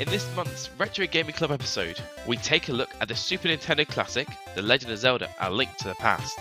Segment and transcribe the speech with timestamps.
[0.00, 3.86] In this month's Retro Gaming Club episode, we take a look at the Super Nintendo
[3.86, 6.38] classic, The Legend of Zelda: A Link to the Past.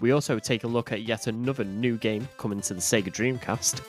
[0.00, 3.82] We also take a look at yet another new game coming to the Sega Dreamcast.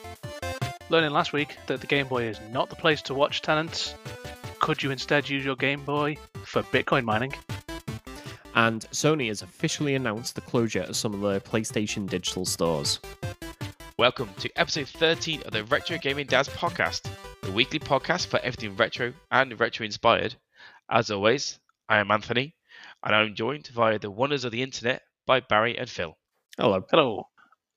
[0.90, 3.94] Learning last week that the Game Boy is not the place to watch tenants.
[4.58, 7.32] Could you instead use your Game Boy for Bitcoin mining?
[8.56, 13.00] And Sony has officially announced the closure of some of their PlayStation digital stores.
[13.96, 17.10] Welcome to episode 13 of the Retro Gaming Dads podcast,
[17.48, 20.34] the weekly podcast for everything retro and retro inspired.
[20.90, 22.54] As always, I am Anthony,
[23.02, 26.14] and I'm joined via the wonders of the internet by Barry and Phil.
[26.58, 26.84] Hello.
[26.90, 27.26] Hello.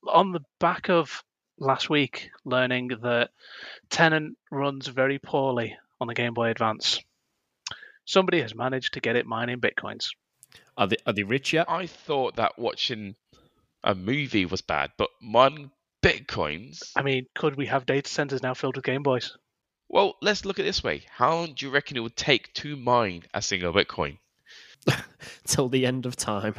[0.10, 1.24] On the back of
[1.58, 3.30] last week, learning that
[3.90, 7.00] Tenet runs very poorly on the Game Boy Advance,
[8.04, 10.08] somebody has managed to get it mining bitcoins.
[10.76, 11.70] Are they, are they rich yet?
[11.70, 13.16] I thought that watching
[13.86, 15.72] a movie was bad, but mining
[16.04, 16.92] bitcoins.
[16.98, 19.38] I mean, could we have data centers now filled with Game Boys?
[19.92, 21.04] Well, let's look at it this way.
[21.10, 24.18] How long do you reckon it would take to mine a single bitcoin?
[25.46, 26.56] Till the end of time.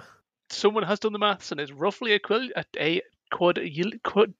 [0.50, 2.64] Someone has done the maths, and it's roughly equivalent a,
[2.98, 3.58] a quad.
[4.04, 4.34] quad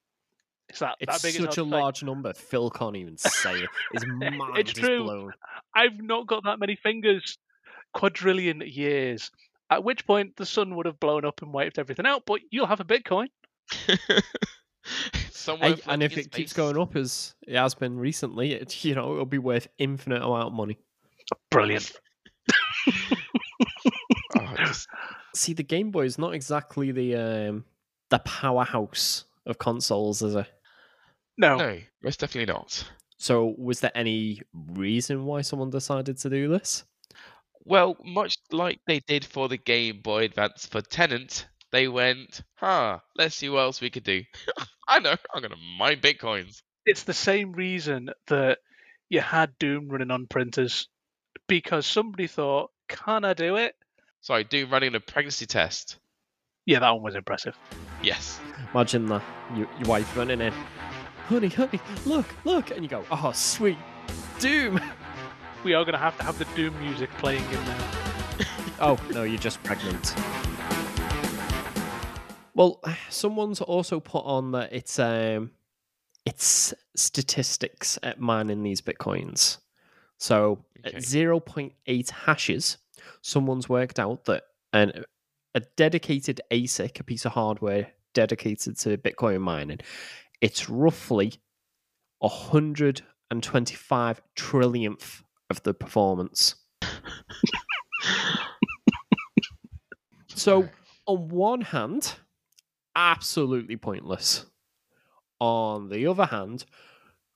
[0.69, 1.41] is that It's that big?
[1.41, 2.33] such a large number.
[2.35, 3.71] Phil can't even say it.
[3.93, 5.05] His mind It's is true.
[5.05, 5.33] blown.
[5.75, 7.39] I've not got that many fingers.
[7.95, 9.31] Quadrillion years.
[9.71, 12.67] At which point the sun would have blown up and wiped everything out, but you'll
[12.67, 13.29] have a Bitcoin.
[15.31, 18.85] Somewhere Hey, and if in it keeps going up as it has been recently, it,
[18.85, 20.79] you know, it'll be worth infinite amount of money.
[21.51, 21.93] Brilliant.
[24.39, 24.89] Oh, just-
[25.35, 27.65] See, the Game Boy is not exactly the um,
[28.11, 30.47] the powerhouse of consoles, is it?
[31.39, 32.85] No, no, most definitely not.
[33.19, 36.85] So, was there any reason why someone decided to do this?
[37.65, 42.99] Well, much like they did for the Game Boy Advance for Tenet, they went, huh,
[43.17, 44.23] let's see what else we could do.
[44.89, 46.63] I know, I'm going to mine bitcoins.
[46.87, 48.59] it's the same reason that
[49.09, 50.89] you had Doom running on printers
[51.49, 53.75] because somebody thought, "Can I do it?"
[54.21, 55.99] Sorry, Doom running a pregnancy test.
[56.67, 57.57] Yeah, that one was impressive.
[58.03, 58.39] Yes.
[58.73, 59.23] Imagine that
[59.57, 60.53] your, your wife running in,
[61.27, 63.79] honey, honey, look, look, and you go, oh, sweet,
[64.39, 64.81] Doom.
[65.65, 67.89] We are going to have to have the Doom music playing in there.
[68.81, 70.15] Oh no, you're just pregnant.
[72.55, 72.81] Well,
[73.11, 75.51] someone's also put on that it's um,
[76.25, 79.59] it's statistics at mining these bitcoins.
[80.19, 80.97] So Okay.
[80.97, 82.79] at zero point eight hashes,
[83.21, 85.05] someone's worked out that an
[85.55, 89.79] a dedicated ASIC, a piece of hardware dedicated to Bitcoin mining,
[90.41, 91.35] it's roughly
[92.23, 96.57] a hundred and twenty-five trillionth of the performance.
[100.35, 100.69] So,
[101.07, 102.15] on one hand,
[102.97, 104.47] absolutely pointless.
[105.41, 106.65] On the other hand,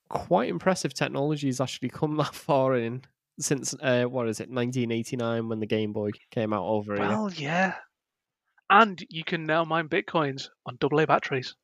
[0.09, 3.03] quite impressive technology has actually come that far in
[3.39, 7.06] since uh, what is it, 1989 when the Game Boy came out over here.
[7.06, 7.75] Well, yeah.
[8.71, 11.55] And you can now mine bitcoins on AA batteries.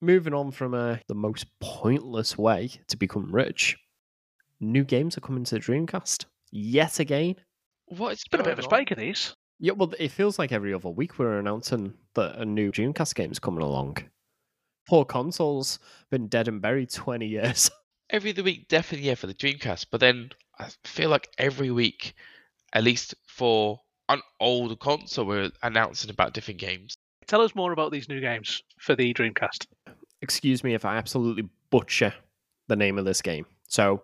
[0.00, 3.76] Moving on from uh, the most pointless way to become rich,
[4.60, 7.36] new games are coming to the Dreamcast yet again.
[7.86, 8.12] What?
[8.12, 9.34] It's Been a bit of a spike in these.
[9.60, 13.40] Yeah, well, it feels like every other week we're announcing that a new Dreamcast game's
[13.40, 13.98] coming along.
[14.88, 15.78] Poor console's
[16.10, 17.70] been dead and buried 20 years.
[18.10, 19.88] Every other week, definitely, yeah, for the Dreamcast.
[19.90, 22.14] But then I feel like every week,
[22.72, 26.94] at least for an old console, we're announcing about different games.
[27.26, 29.66] Tell us more about these new games for the Dreamcast.
[30.22, 32.14] Excuse me if I absolutely butcher
[32.68, 33.44] the name of this game.
[33.68, 34.02] So,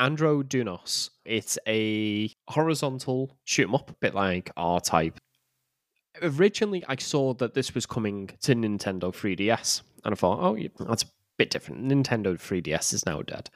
[0.00, 1.10] Andro Dunos.
[1.24, 5.18] It's a horizontal shoot 'em up, a bit like R Type.
[6.22, 11.02] Originally, I saw that this was coming to Nintendo 3DS, and I thought, oh, that's
[11.02, 11.84] a bit different.
[11.84, 13.50] Nintendo 3DS is now dead.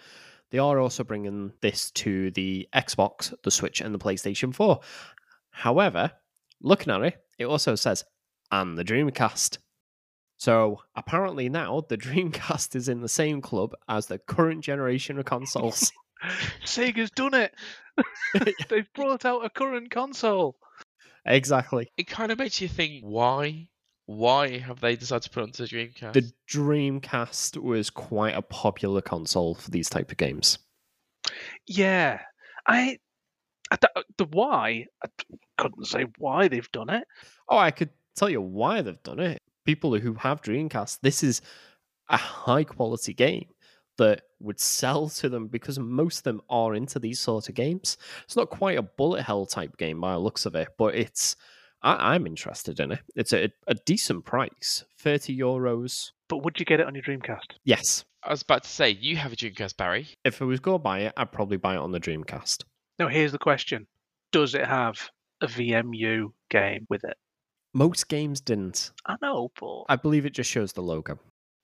[0.50, 4.80] They are also bringing this to the Xbox, the Switch, and the PlayStation 4.
[5.50, 6.12] However,
[6.60, 8.04] looking at it, it also says,
[8.50, 9.58] and the Dreamcast.
[10.36, 15.24] So apparently now the Dreamcast is in the same club as the current generation of
[15.26, 15.92] consoles.
[16.64, 17.54] Sega's done it.
[18.68, 20.56] They've brought out a current console.
[21.26, 21.90] exactly.
[21.96, 23.68] It kind of makes you think, why?
[24.06, 26.12] Why have they decided to put it onto the Dreamcast?
[26.14, 30.58] The Dreamcast was quite a popular console for these type of games.
[31.66, 32.20] Yeah,
[32.66, 32.98] I,
[33.70, 35.08] I d- the why I
[35.58, 37.04] couldn't say why they've done it.
[37.48, 39.42] Oh, I could tell you why they've done it.
[39.66, 41.42] People who have Dreamcast, this is
[42.08, 43.48] a high quality game
[43.98, 47.98] that would sell to them because most of them are into these sort of games.
[48.24, 51.36] It's not quite a bullet hell type game by the looks of it, but it's
[51.82, 53.00] I, I'm interested in it.
[53.14, 57.54] It's a, a decent price, thirty euros But would you get it on your Dreamcast?
[57.64, 58.04] Yes.
[58.24, 60.08] I was about to say, you have a Dreamcast, Barry.
[60.24, 62.64] If I was going to buy it, I'd probably buy it on the Dreamcast.
[62.98, 63.86] Now, here's the question
[64.32, 65.10] Does it have
[65.40, 67.16] a VMU game with it?
[67.74, 68.92] Most games didn't.
[69.06, 69.84] I know, but.
[69.88, 71.18] I believe it just shows the logo.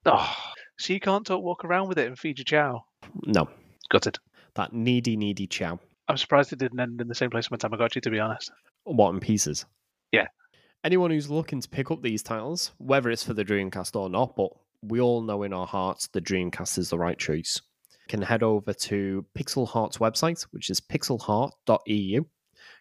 [0.05, 0.35] Oh,
[0.77, 2.85] so you can't talk, walk around with it and feed your Chao.
[3.25, 3.49] No,
[3.89, 4.17] Gutted.
[4.55, 5.79] that needy, needy Chao.
[6.07, 8.51] I'm surprised it didn't end in the same place my Tamagotchi, to be honest.
[8.83, 9.65] What in pieces?
[10.11, 10.27] Yeah.
[10.83, 14.35] Anyone who's looking to pick up these titles, whether it's for the Dreamcast or not,
[14.35, 14.49] but
[14.83, 17.59] we all know in our hearts the Dreamcast is the right choice.
[18.07, 22.23] Can head over to Pixel Heart's website, which is pixelheart.eu.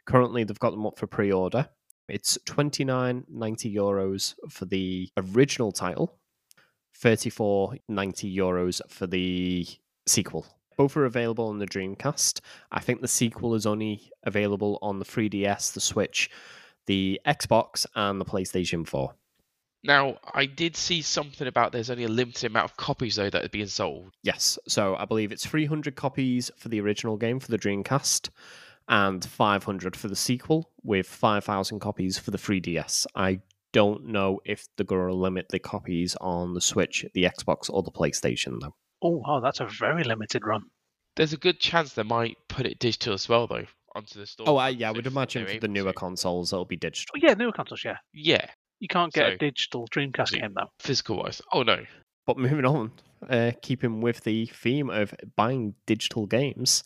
[0.07, 1.67] Currently, they've got them up for pre-order.
[2.09, 6.19] It's 29.90 euros for the original title,
[7.01, 9.67] 34.90 euros for the
[10.07, 10.47] sequel.
[10.77, 12.41] Both are available on the Dreamcast.
[12.73, 16.31] I think the sequel is only available on the 3DS, the Switch,
[16.87, 19.15] the Xbox, and the PlayStation 4.
[19.85, 23.45] Now, I did see something about there's only a limited amount of copies though that
[23.45, 24.13] are being sold.
[24.23, 28.31] Yes, so I believe it's 300 copies for the original game for the Dreamcast
[28.89, 33.07] and 500 for the sequel, with 5,000 copies for the 3DS.
[33.15, 33.41] I
[33.75, 37.83] don't know if they're going to limit the copies on the Switch, the Xbox, or
[37.83, 38.75] the PlayStation, though.
[39.03, 40.63] Oh, wow, that's a very limited run.
[41.17, 44.49] There's a good chance they might put it digital as well though onto the store.
[44.49, 45.99] Oh, I, yeah, I would imagine for the newer to.
[45.99, 47.13] consoles, it'll be digital.
[47.15, 47.99] Oh, yeah, newer consoles, yeah.
[48.13, 48.47] Yeah,
[48.81, 50.71] You can't get So- a digital Dreamcast So- game, though.
[50.81, 51.41] physical wise.
[51.53, 51.85] Oh no.
[52.27, 52.93] But moving on,
[53.29, 56.83] uh, keeping with the theme of buying digital games,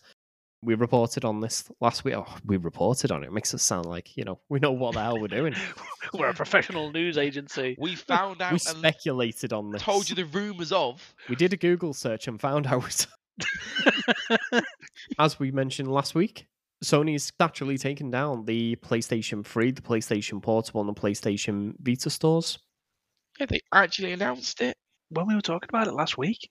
[0.62, 2.14] we reported on this last week.
[2.16, 3.28] Oh, we reported on it.
[3.28, 5.54] It makes us sound like, you know, we know what the hell we're doing.
[6.14, 7.76] We're a professional news agency.
[7.78, 9.82] We found out we and speculated on this.
[9.82, 11.14] told you the rumours of.
[11.28, 13.06] We did a Google search and found out,
[15.18, 16.46] as we mentioned last week,
[16.82, 22.58] Sony's actually taken down the PlayStation 3, the PlayStation Portable, and the PlayStation Vita stores.
[23.38, 24.76] Yeah, they actually announced it.
[25.10, 26.48] when we were talking about it last week,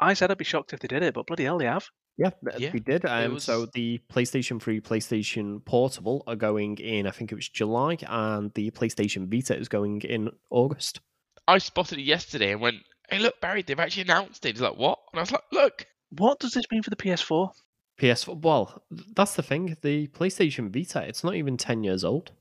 [0.00, 1.88] I said I'd be shocked if they did it, but bloody hell, they have.
[2.18, 3.04] Yeah, Yeah, we did.
[3.04, 7.48] Um, So was- the PlayStation 3, PlayStation Portable are going in, I think it was
[7.48, 11.00] July, and the PlayStation Vita is going in August.
[11.46, 14.76] I spotted it yesterday and went, "Hey, look, Barry, they've actually announced it." He's like,
[14.76, 17.52] "What?" And I was like, "Look." What does this mean for the PS4?
[17.98, 19.76] PS4, well, that's the thing.
[19.82, 22.32] The PlayStation Vita, it's not even 10 years old.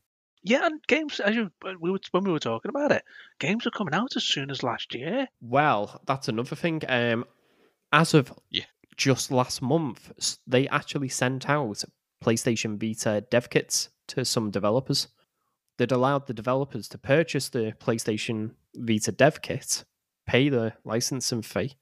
[0.43, 1.51] Yeah, and games as you
[1.81, 3.03] we were, when we were talking about it,
[3.39, 5.27] games are coming out as soon as last year.
[5.41, 6.81] Well, that's another thing.
[6.87, 7.25] Um,
[7.91, 8.65] as of Yeah.
[8.97, 11.83] Just last month, they actually sent out
[12.23, 15.07] PlayStation Vita dev kits to some developers.
[15.77, 19.85] That allowed the developers to purchase the PlayStation Vita dev kit,
[20.25, 21.75] pay the licensing fee,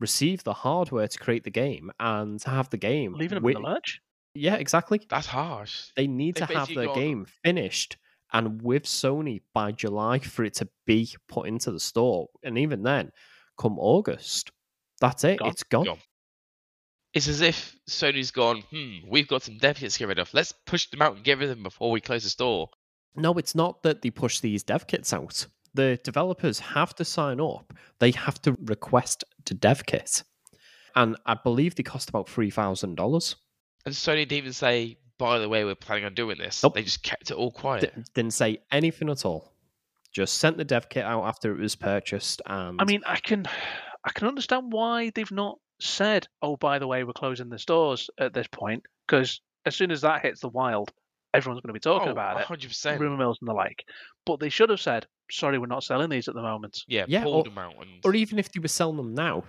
[0.00, 3.12] receive the hardware to create the game, and to have the game.
[3.12, 3.80] Leaving them wi- in the.
[4.34, 5.02] Yeah, exactly.
[5.10, 5.90] That's harsh.
[5.96, 7.98] They need They've to have basically the gone- game finished
[8.32, 12.28] and with Sony by July for it to be put into the store.
[12.42, 13.10] And even then,
[13.58, 14.50] come August,
[15.02, 15.40] that's it.
[15.40, 15.48] Gone.
[15.50, 15.84] It's gone.
[15.84, 15.98] Gone.
[17.14, 20.32] It's as if Sony's gone, hmm, we've got some dev kits to get rid of.
[20.32, 22.70] Let's push them out and get rid of them before we close the store.
[23.14, 25.46] No, it's not that they push these dev kits out.
[25.74, 27.72] The developers have to sign up.
[27.98, 30.22] They have to request the dev kit.
[30.94, 33.34] And I believe they cost about $3,000.
[33.84, 36.62] And Sony didn't even say, by the way, we're planning on doing this.
[36.62, 36.74] Nope.
[36.74, 37.94] They just kept it all quiet.
[37.94, 39.52] D- didn't say anything at all.
[40.12, 42.42] Just sent the dev kit out after it was purchased.
[42.46, 43.46] And I mean, I can
[44.04, 48.10] I can understand why they've not said, "Oh, by the way, we're closing the stores
[48.18, 50.92] at this point," because as soon as that hits the wild,
[51.34, 52.98] everyone's going to be talking oh, about it, 100%.
[52.98, 53.84] rumor mills and the like.
[54.26, 57.24] But they should have said, "Sorry, we're not selling these at the moment." Yeah, Yeah,
[57.24, 57.74] pulled or- them out.
[57.80, 59.44] And or even if they were selling them now,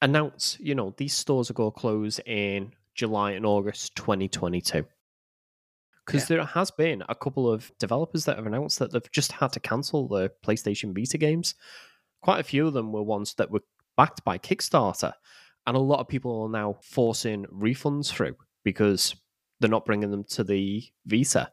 [0.00, 4.86] announce, you know, these stores are going to close in July and August 2022.
[6.06, 9.52] Because there has been a couple of developers that have announced that they've just had
[9.52, 11.54] to cancel the PlayStation Vita games.
[12.22, 13.60] Quite a few of them were ones that were
[13.94, 15.12] backed by Kickstarter.
[15.68, 19.14] And a lot of people are now forcing refunds through because
[19.60, 21.52] they're not bringing them to the Vita.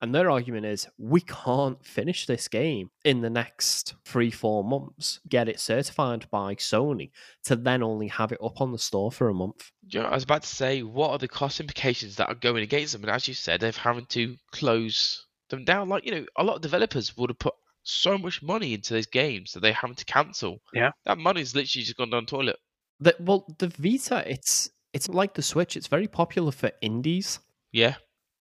[0.00, 5.18] And their argument is we can't finish this game in the next three, four months,
[5.28, 7.10] get it certified by Sony
[7.42, 9.72] to then only have it up on the store for a month.
[9.88, 12.36] Do you know, I was about to say, what are the cost implications that are
[12.36, 13.02] going against them?
[13.02, 15.88] And as you said, they're having to close them down.
[15.88, 19.06] Like, you know, a lot of developers would have put so much money into those
[19.06, 20.62] games that they're having to cancel.
[20.72, 20.92] Yeah.
[21.04, 22.56] That money's literally just gone down the toilet.
[23.00, 25.76] The, well, the Vita, it's it's like the Switch.
[25.76, 27.38] It's very popular for indies,
[27.72, 27.94] Yeah.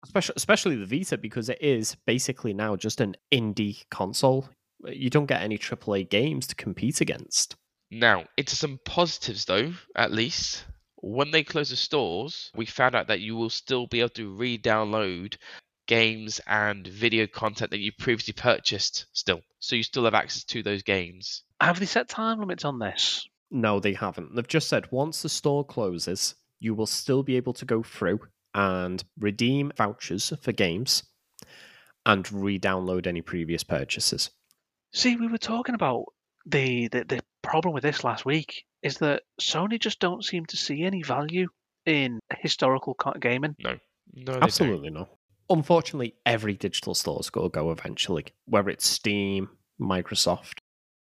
[0.05, 4.49] especially especially the Vita because it is basically now just an indie console.
[4.85, 7.57] You don't get any AAA games to compete against.
[7.91, 10.65] Now, into some positives though, at least.
[11.01, 14.35] When they close the stores, we found out that you will still be able to
[14.35, 15.37] re download
[15.87, 19.41] games and video content that you previously purchased still.
[19.61, 21.45] So you still have access to those games.
[21.61, 23.28] Have they set time limits on this?
[23.51, 24.35] No, they haven't.
[24.35, 28.21] They've just said once the store closes, you will still be able to go through
[28.55, 31.05] and redeem vouchers for games
[32.05, 34.31] and re-download any previous purchases.
[34.93, 36.07] See, we were talking about
[36.47, 40.57] the, the the problem with this last week is that Sony just don't seem to
[40.57, 41.49] see any value
[41.87, 43.55] in historical gaming.
[43.59, 43.79] No,
[44.15, 44.43] they don't.
[44.43, 45.09] Absolutely not.
[45.51, 49.49] Unfortunately, every digital store's got to go eventually, whether it's Steam,
[49.81, 50.59] Microsoft.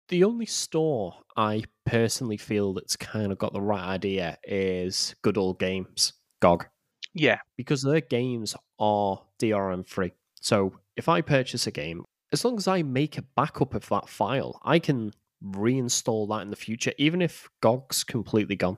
[0.07, 5.37] The only store I personally feel that's kind of got the right idea is Good
[5.37, 6.67] Old Games, GOG,
[7.15, 10.11] Yeah, because their games are DRM free.
[10.39, 14.07] So if I purchase a game, as long as I make a backup of that
[14.07, 18.77] file, I can reinstall that in the future, even if GOG's completely gone.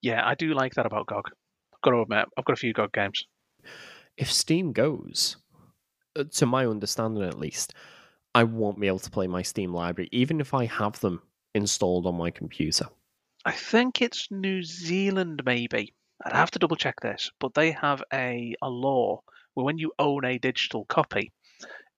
[0.00, 1.30] yeah, I do like that about GOG.
[1.74, 3.26] I've got to admit, I've got a few GOG games.
[4.16, 5.36] if Steam goes,
[6.16, 7.74] uh, to my understanding at least,
[8.34, 11.20] I won't be able to play my Steam library, even if I have them
[11.54, 12.86] installed on my computer.
[13.44, 15.94] I think it's New Zealand, maybe.
[16.24, 19.22] I'd have to double check this, but they have a, a law
[19.54, 21.32] where when you own a digital copy,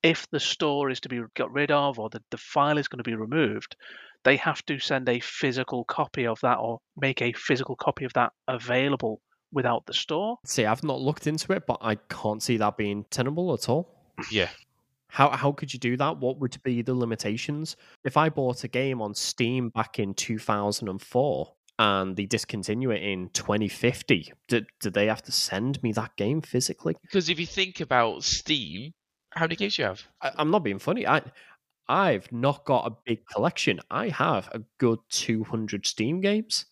[0.03, 2.99] if the store is to be got rid of or the, the file is going
[2.99, 3.77] to be removed,
[4.25, 8.13] they have to send a physical copy of that or make a physical copy of
[8.15, 9.21] that available
[9.53, 10.39] without the store.
[10.45, 13.89] See, I've not looked into it, but I can't see that being tenable at all.
[14.31, 14.49] Yeah,
[15.15, 16.19] How how could you do that?
[16.19, 17.77] What would be the limitations?
[18.03, 23.29] If I bought a game on Steam back in 2004 and they discontinue it in
[23.29, 26.97] 2050, did, did they have to send me that game physically?
[27.03, 28.93] because if you think about Steam,
[29.31, 30.03] how many games do you have?
[30.21, 31.07] I, I'm not being funny.
[31.07, 31.23] I
[31.89, 33.79] I've not got a big collection.
[33.91, 36.67] I have a good 200 Steam games.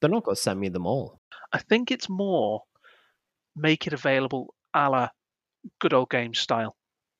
[0.00, 1.20] They're not going to send me them all.
[1.52, 2.62] I think it's more
[3.54, 5.08] make it available a la
[5.80, 6.74] good old game style,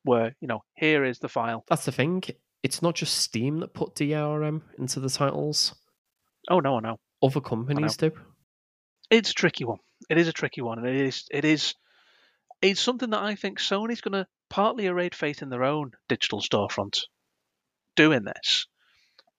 [0.04, 1.64] where, you know, here is the file.
[1.68, 2.22] That's the thing.
[2.62, 5.74] It's not just Steam that put DRM into the titles.
[6.48, 6.98] Oh, no, no.
[7.22, 8.12] Other companies do.
[9.10, 9.78] it's a tricky one.
[10.10, 11.74] It is a tricky one, and it is it is
[12.60, 16.40] it's something that I think Sony's going to partly erode faith in their own digital
[16.40, 17.00] storefront
[17.96, 18.66] doing this,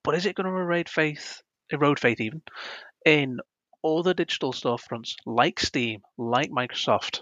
[0.02, 2.42] but is it going to erode faith, erode faith even
[3.04, 3.38] in
[3.84, 7.20] other digital storefronts like Steam, like Microsoft?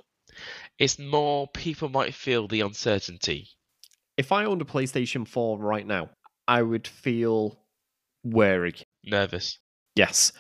[0.79, 3.49] It's more people might feel the uncertainty.
[4.17, 6.11] If I owned a PlayStation 4 right now,
[6.47, 7.59] I would feel
[8.25, 8.75] wary.
[9.05, 9.59] Nervous.
[9.95, 10.33] Yes.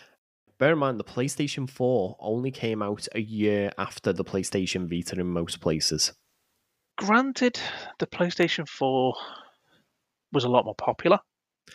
[0.59, 5.19] Bear in mind, the PlayStation 4 only came out a year after the PlayStation Vita
[5.21, 6.13] in most places.
[6.97, 7.59] Granted,
[7.99, 9.15] the PlayStation 4
[10.33, 11.19] was a lot more popular,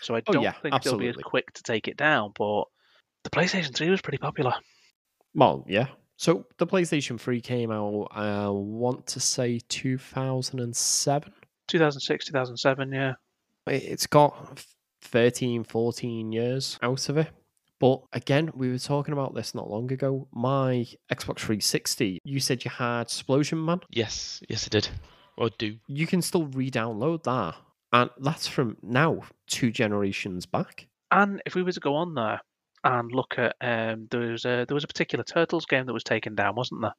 [0.02, 2.32] so I Oh, don't yeah, think they'll be as quick to take it down.
[2.38, 2.66] But
[3.24, 4.54] the PlayStation 3 was pretty popular.
[5.34, 5.88] Well, yeah.
[6.20, 11.34] So the PlayStation 3 came out, I want to say 2007.
[11.70, 13.14] 2006, 2007, yeah.
[13.68, 14.66] It- It's got
[15.02, 17.30] 13, 14 years out of it.
[17.80, 20.28] But again, we were talking about this not long ago.
[20.34, 23.80] My Xbox 360, you said you had Explosion Man.
[23.90, 24.90] Yes, yes, I did.
[25.38, 25.78] Or do.
[25.88, 27.56] You can still re download that.
[27.94, 30.88] And that's from now, two generations back.
[31.12, 32.42] And if we were to go on there
[32.84, 36.04] and look at, um, there was a, there was a particular Turtles game that was
[36.04, 36.94] taken down, wasn't there?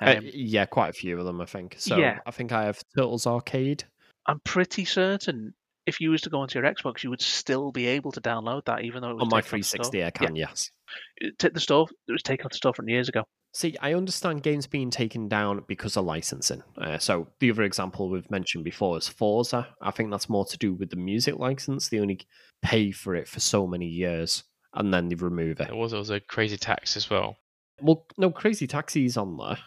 [0.00, 1.76] Uh, Um, yeah, quite a few of them, I think.
[1.78, 2.18] So Yeah.
[2.26, 3.84] I think I have Turtles Arcade.
[4.26, 5.54] I'm pretty certain
[5.86, 8.64] if you was to go onto your Xbox, you would still be able to download
[8.64, 9.84] that, even though it was On my taken off the store.
[9.92, 10.70] 360, I can, yes.
[11.18, 13.22] It- t- the store it was taken off the store from years ago.
[13.54, 16.62] See, I understand games being taken down because of licensing.
[16.76, 19.68] Uh, so the other example we've mentioned before is Forza.
[19.80, 21.88] I think that's more to do with the music license.
[21.88, 22.20] They only
[22.62, 24.42] pay for it for so many years
[24.74, 25.68] and then they remove it.
[25.68, 27.36] There was there was a Crazy Taxi as well.
[27.80, 29.58] Well, no, Crazy Taxi's on there.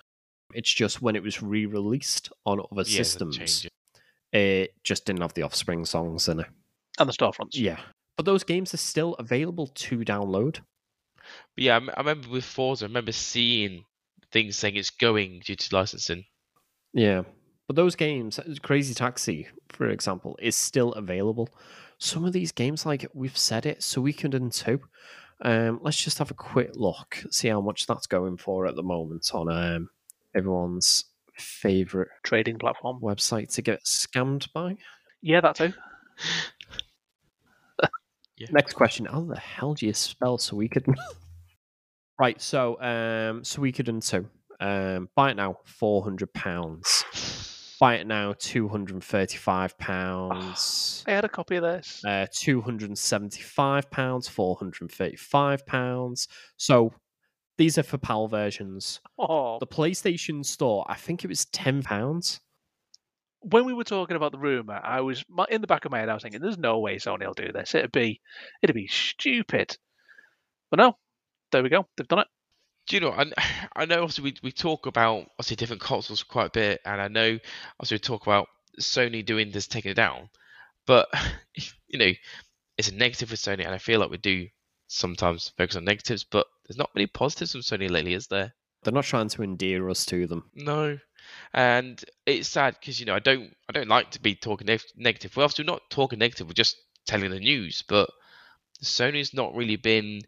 [0.54, 3.66] It's just when it was re-released on other Yeah, systems,
[4.34, 4.38] it.
[4.38, 6.48] it just didn't have the Offspring songs in it.
[6.98, 7.54] And the Starfronts.
[7.54, 7.80] Yeah,
[8.18, 10.60] but those games are still available to download.
[11.56, 13.84] But yeah, I m- I remember with Forza, I remember seeing
[14.32, 16.26] things saying it's going due to licensing.
[16.94, 17.22] Yeah,
[17.68, 21.50] but those games, uh, Crazy Taxi, for example, is still available.
[22.00, 24.80] Some of these games, like we've said it, Suikoden 2.
[25.42, 28.84] Um, let's just have a quick look, see how much that's going for at the
[28.84, 29.90] moment on um,
[30.36, 33.00] everyone's favorite Trading platform.
[33.02, 34.76] website to get scammed by.
[35.22, 35.74] Yeah, that too.
[38.40, 38.48] Yeah.
[38.52, 40.96] Next question: How the hell do you spell Suikoden?
[42.20, 44.26] right, so um, Suikoden 2.
[44.66, 47.04] Um, buy it now, four hundred pounds.
[47.80, 51.04] Buy it now, two hundred and thirty-five pounds.
[51.08, 52.04] I had a copy of this.
[52.06, 56.28] Uh, two hundred and seventy-five pounds, four hundred and thirty-five pounds.
[56.58, 56.94] So
[57.58, 59.00] these are for PAL versions.
[59.18, 62.42] Oh, The PlayStation Store, I think it was ten pounds.
[63.42, 66.10] when we were talking about the rumor, I was in the back of my head.
[66.10, 67.74] I was thinking, "There's no way Sony will do this.
[67.76, 68.20] It'd be,
[68.62, 69.78] it'd be stupid."
[70.70, 70.98] But no,
[71.54, 71.88] there we go.
[71.96, 72.28] They've done it.
[72.90, 73.12] Do you know?
[73.12, 73.32] I,
[73.76, 74.02] I know.
[74.02, 77.40] Obviously, we we talk about obviously different consoles quite a bit, and I know
[77.80, 78.50] also we talk about
[78.82, 80.30] Sony doing this, taking it down.
[80.86, 81.08] But
[81.88, 82.12] you know,
[82.78, 84.48] it's a negative with Sony, and I feel like we do
[84.88, 88.56] sometimes focus on negatives, but there's not many positives from Sony lately, is there?
[88.84, 90.50] They're not trying to endear us to them.
[90.56, 90.98] No,
[91.54, 94.82] and it's sad because you know I don't I don't like to be talking neg-
[94.98, 95.38] negative.
[95.38, 96.48] We're obviously not talking negative.
[96.48, 98.10] We're just telling the news, but
[98.84, 100.22] Sony's not really been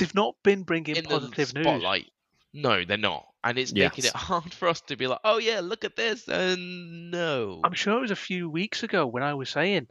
[0.00, 1.64] They've not been bringing in the positive news.
[1.64, 2.06] spotlight.
[2.52, 5.60] No, they're not, and it's making it hard for us to be like, oh yeah,
[5.60, 7.60] look at this, and no.
[7.62, 9.86] I'm sure it was a few weeks ago when I was saying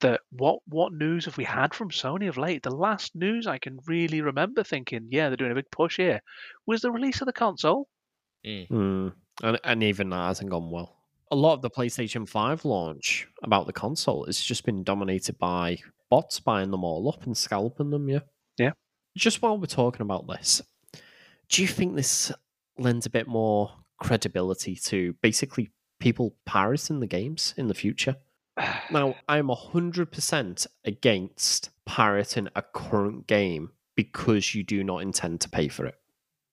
[0.00, 2.62] that what what news have we had from Sony of late?
[2.62, 6.20] The last news I can really remember thinking, yeah, they're doing a big push here,
[6.66, 7.88] was the release of the console.
[8.44, 9.08] Hmm.
[9.42, 10.96] And, and even that hasn't gone well.
[11.30, 15.78] A lot of the PlayStation 5 launch about the console has just been dominated by
[16.10, 18.20] bots buying them all up and scalping them, yeah?
[19.16, 20.60] Just while we're talking about this,
[21.48, 22.32] do you think this
[22.78, 28.16] lends a bit more credibility to basically people pirating the games in the future?
[28.90, 35.68] Now, I'm 100% against pirating a current game because you do not intend to pay
[35.68, 35.94] for it.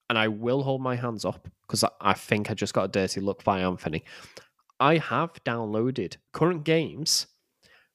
[0.09, 2.89] And I will hold my hands up because I, I think I just got a
[2.89, 4.03] dirty look by Anthony.
[4.79, 7.27] I have downloaded current games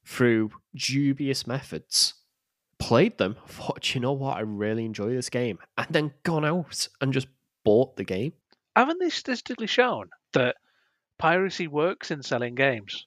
[0.05, 2.15] through dubious methods,
[2.79, 6.89] played them, thought, you know what, I really enjoy this game, and then gone out
[7.01, 7.29] and just
[7.65, 8.33] bought the game.
[8.75, 10.57] Haven't they statistically shown that
[11.19, 13.07] piracy works in selling games?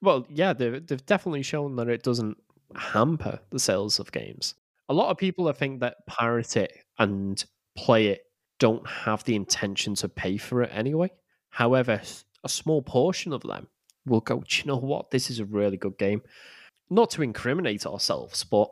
[0.00, 2.36] Well, yeah, they've, they've definitely shown that it doesn't
[2.74, 4.54] hamper the sales of games.
[4.88, 7.44] A lot of people I think that pirate it and
[7.76, 8.22] play it
[8.58, 11.10] don't have the intention to pay for it anyway.
[11.50, 12.00] However,
[12.44, 13.68] a small portion of them
[14.06, 15.10] will go, Do you know what?
[15.10, 16.22] This is a really good game.
[16.90, 18.70] Not to incriminate ourselves, but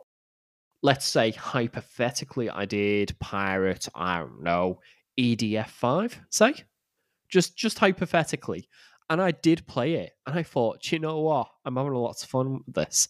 [0.81, 4.79] let's say hypothetically I did pirate, I don't know,
[5.19, 6.53] EDF 5, say?
[7.29, 8.69] Just just hypothetically
[9.09, 11.49] and I did play it, and I thought, "Do you know what?
[11.65, 13.09] I'm having a lot of fun with this.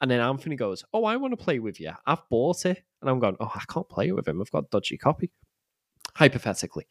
[0.00, 1.92] And then Anthony goes, "Oh, I want to play with you.
[2.06, 4.40] I've bought it," and I'm going, "Oh, I can't play with him.
[4.40, 5.30] I've got a dodgy copy."
[6.14, 6.86] Hypothetically,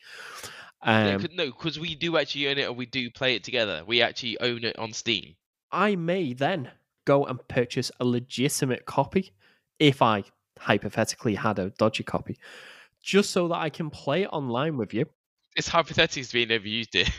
[0.82, 3.84] um, no, because we do actually own it, and we do play it together.
[3.86, 5.36] We actually own it on Steam.
[5.72, 6.72] I may then
[7.06, 9.34] go and purchase a legitimate copy
[9.80, 10.24] if I
[10.60, 12.38] hypothetically had a dodgy copy,
[13.02, 15.06] just so that I can play it online with you.
[15.56, 17.10] It's hypothetical to being never used it.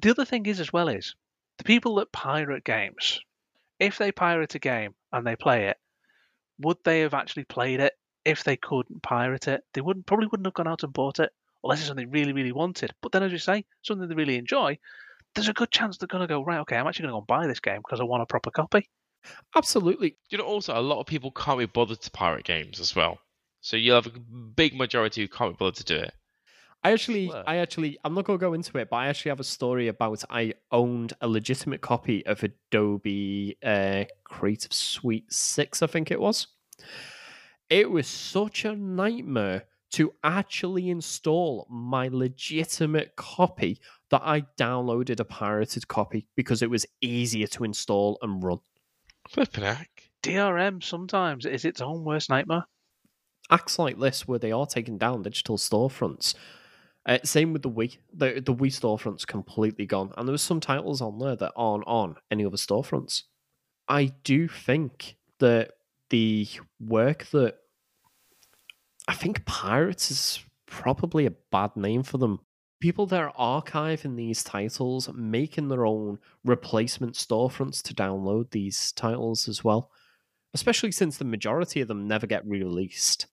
[0.00, 1.14] The other thing is as well is
[1.58, 3.20] the people that pirate games,
[3.78, 5.76] if they pirate a game and they play it,
[6.58, 7.92] would they have actually played it
[8.24, 9.62] if they couldn't pirate it?
[9.72, 11.30] They wouldn't probably wouldn't have gone out and bought it
[11.62, 12.92] unless it's something they really, really wanted.
[13.02, 14.78] But then as you say, something they really enjoy,
[15.34, 17.46] there's a good chance they're gonna go, right, okay, I'm actually gonna go and buy
[17.46, 18.88] this game because I want a proper copy.
[19.56, 22.94] Absolutely, You know, also a lot of people can't be bothered to pirate games as
[22.94, 23.18] well.
[23.60, 26.14] So you'll have a big majority who can't be bothered to do it.
[26.82, 29.44] I actually, I actually, I'm not gonna go into it, but I actually have a
[29.44, 36.10] story about I owned a legitimate copy of Adobe uh, Creative Suite Six, I think
[36.10, 36.46] it was.
[37.70, 45.24] It was such a nightmare to actually install my legitimate copy that I downloaded a
[45.24, 48.58] pirated copy because it was easier to install and run.
[49.28, 50.10] Flipping heck.
[50.22, 52.64] DRM sometimes is its own worst nightmare.
[53.50, 56.34] acts like this where they are taking down digital storefronts.
[57.06, 57.98] Uh, same with the Wii.
[58.14, 61.86] The the Wii storefront's completely gone, and there was some titles on there that aren't
[61.86, 63.24] on any other storefronts.
[63.88, 65.72] I do think that
[66.08, 66.48] the
[66.80, 67.56] work that
[69.06, 72.40] I think pirates is probably a bad name for them.
[72.84, 79.48] People that are archiving these titles, making their own replacement storefronts to download these titles
[79.48, 79.90] as well
[80.54, 83.26] especially since the majority of them never get re-released.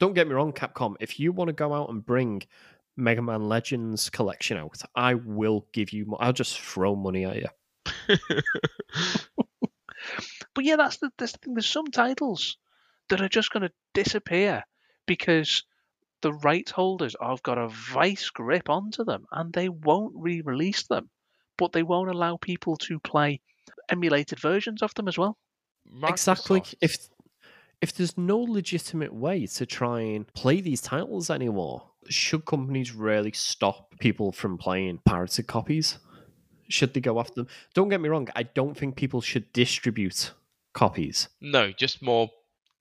[0.00, 0.96] Don't get me wrong, Capcom.
[1.00, 2.42] If you want to go out and bring
[2.96, 6.16] Mega Man Legends collection out, I will give you.
[6.18, 8.18] I'll just throw money at you.
[10.54, 11.54] But yeah, that's the, that's the thing.
[11.54, 12.56] There's some titles
[13.10, 14.64] that are just going to disappear
[15.06, 15.62] because
[16.22, 20.86] the rights holders have got a vice grip onto them and they won't re release
[20.86, 21.10] them,
[21.56, 23.40] but they won't allow people to play
[23.88, 25.38] emulated versions of them as well.
[26.04, 26.62] Exactly.
[26.80, 27.08] If
[27.80, 33.32] if there's no legitimate way to try and play these titles anymore, should companies really
[33.32, 35.98] stop people from playing pirated copies?
[36.68, 37.48] Should they go after them?
[37.74, 38.28] Don't get me wrong.
[38.34, 40.32] I don't think people should distribute
[40.74, 41.28] copies.
[41.40, 42.28] No, just more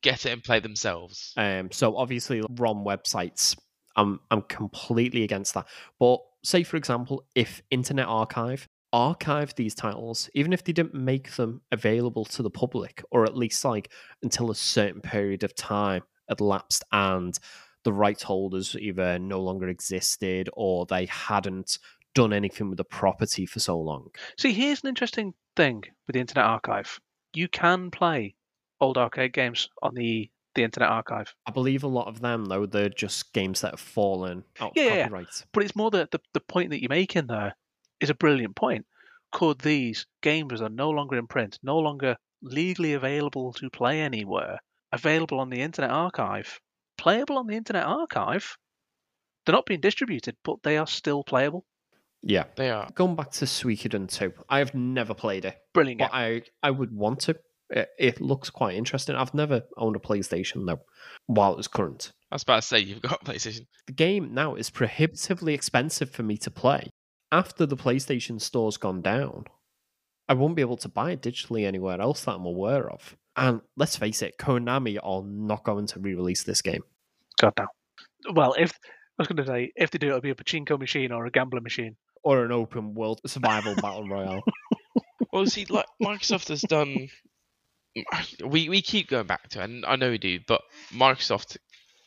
[0.02, 1.34] get it and play themselves.
[1.38, 3.58] Um, so obviously ROM websites,
[3.96, 5.68] I'm I'm completely against that.
[6.00, 11.32] But say for example, if Internet Archive archived these titles, even if they didn't make
[11.36, 13.92] them available to the public, or at least like
[14.24, 17.38] until a certain period of time had lapsed and
[17.84, 21.78] the rights holders either no longer existed or they hadn't
[22.16, 24.10] done anything with the property for so long.
[24.40, 27.00] See, here's an interesting thing with the Internet Archive.
[27.34, 28.36] You can play
[28.82, 32.66] old arcade games on the the Internet Archive, I believe a lot of them, though,
[32.66, 35.04] they're just games that have fallen out of Yeah, yeah, yeah.
[35.04, 35.46] copyright.
[35.54, 37.56] but it's more that the, the point that you make in there
[38.00, 38.84] is a brilliant point.
[39.32, 44.02] Could these games that are no longer in print, no longer legally available to play
[44.02, 44.58] anywhere,
[44.92, 46.60] available on the Internet Archive,
[46.98, 48.58] playable on the Internet Archive?
[49.46, 51.66] They're not being distributed, but they are still playable.
[52.24, 52.46] Yeah.
[52.56, 52.88] They are.
[52.96, 56.10] Going back to Suikoden 2, I have never played it, Brilliant game.
[56.12, 57.38] but I, I would want to.
[57.70, 59.16] It, it looks quite interesting.
[59.16, 60.82] I've never owned a PlayStation, though,
[61.26, 62.12] while it was current.
[62.32, 63.68] I was about to say you've got a PlayStation.
[63.88, 66.90] The game now is prohibitively expensive for me to play.
[67.32, 69.46] After the PlayStation store's gone down,
[70.30, 73.16] I won't be able to buy it digitally anywhere else that I'm aware of.
[73.36, 76.84] And let's face it, Konami are not going to re release this game.
[77.40, 77.68] God no.
[78.34, 81.12] Well, if I was going to say if they do, it'll be a pachinko machine
[81.12, 81.96] or a gambling machine.
[82.24, 84.44] Or an open world survival battle royale.
[85.32, 87.10] Well, see, like Microsoft has done.
[88.44, 91.58] We we keep going back to, it, and I know we do, but Microsoft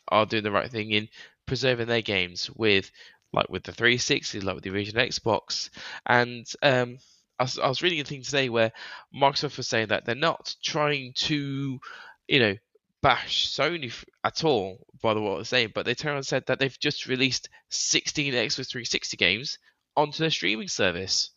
[0.07, 1.09] are doing the right thing in
[1.45, 2.91] preserving their games with,
[3.33, 5.69] like with the 360, like with the original Xbox,
[6.05, 6.97] and um,
[7.39, 8.71] I was, I was reading a thing today where
[9.15, 11.79] Microsoft was saying that they're not trying to,
[12.27, 12.55] you know,
[13.01, 13.91] bash Sony
[14.23, 17.07] at all by the what they're saying, but they turned and said that they've just
[17.07, 19.57] released 16 Xbox 360 games
[19.97, 21.31] onto their streaming service.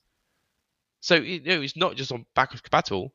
[1.01, 3.15] So you know, it's not just on backwards compatible;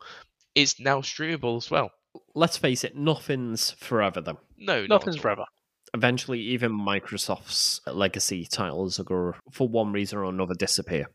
[0.55, 1.91] it's now streamable as well.
[2.35, 4.39] Let's face it, nothing's forever, though.
[4.57, 5.21] No, Nothing's at all.
[5.21, 5.45] forever.
[5.93, 11.05] Eventually, even Microsoft's legacy titles are going to, for one reason or another, disappear.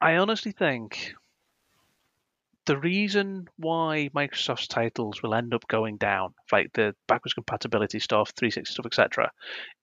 [0.00, 1.14] I honestly think
[2.66, 8.32] the reason why Microsoft's titles will end up going down, like the backwards compatibility stuff,
[8.36, 9.30] 360 stuff, etc.,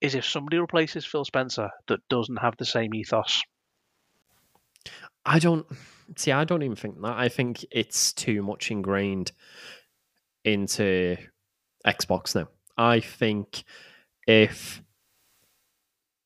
[0.02, 3.42] is if somebody replaces Phil Spencer that doesn't have the same ethos.
[5.26, 5.66] I don't
[6.18, 6.32] see.
[6.32, 7.18] I don't even think that.
[7.18, 9.32] I think it's too much ingrained
[10.44, 11.18] into
[11.86, 12.48] Xbox now.
[12.78, 13.64] I think
[14.28, 14.82] if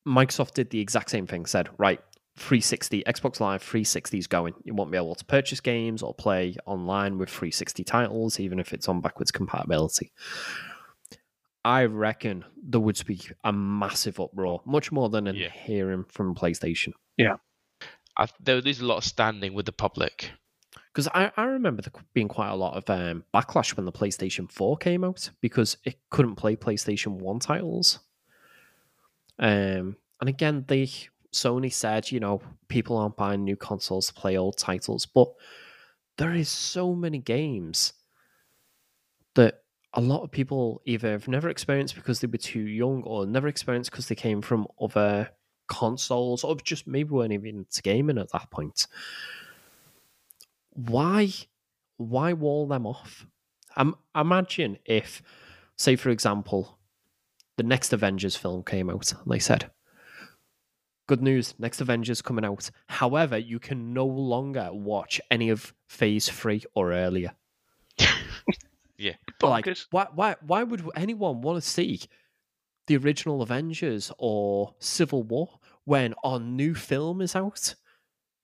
[0.06, 2.00] Microsoft did the exact same thing, said right,
[2.36, 4.54] 360 Xbox Live 360 is going.
[4.64, 8.72] You won't be able to purchase games or play online with 360 titles, even if
[8.72, 10.12] it's on backwards compatibility.
[11.64, 15.50] I reckon there would be a massive uproar, much more than I'm Yeah.
[15.50, 16.92] hearing from PlayStation.
[18.16, 20.30] I, there is a lot of standing with the public.
[20.92, 24.50] Because I, I remember there being quite a lot of um, backlash when the PlayStation
[24.50, 27.98] 4 came out because it couldn't play PlayStation 1 titles.
[29.38, 30.90] Um, and again, they
[31.32, 35.28] Sony said, you know, people aren't buying new consoles to play old titles, but
[36.16, 37.92] there is so many games
[39.34, 39.60] that
[39.92, 43.48] a lot of people either have never experienced because they were too young or never
[43.48, 45.28] experienced because they came from other
[45.68, 48.86] consoles or just maybe weren't even into gaming at that point
[50.72, 51.28] why
[51.96, 53.26] why wall them off
[53.76, 55.22] um, imagine if
[55.76, 56.78] say for example
[57.56, 59.70] the next avengers film came out and they said
[61.06, 66.28] good news next avengers coming out however you can no longer watch any of phase
[66.28, 67.32] 3 or earlier
[68.98, 69.12] Yeah.
[69.42, 69.86] like Bonkers.
[69.90, 72.00] why why why would anyone want to see
[72.86, 77.74] the original avengers or civil war when our new film is out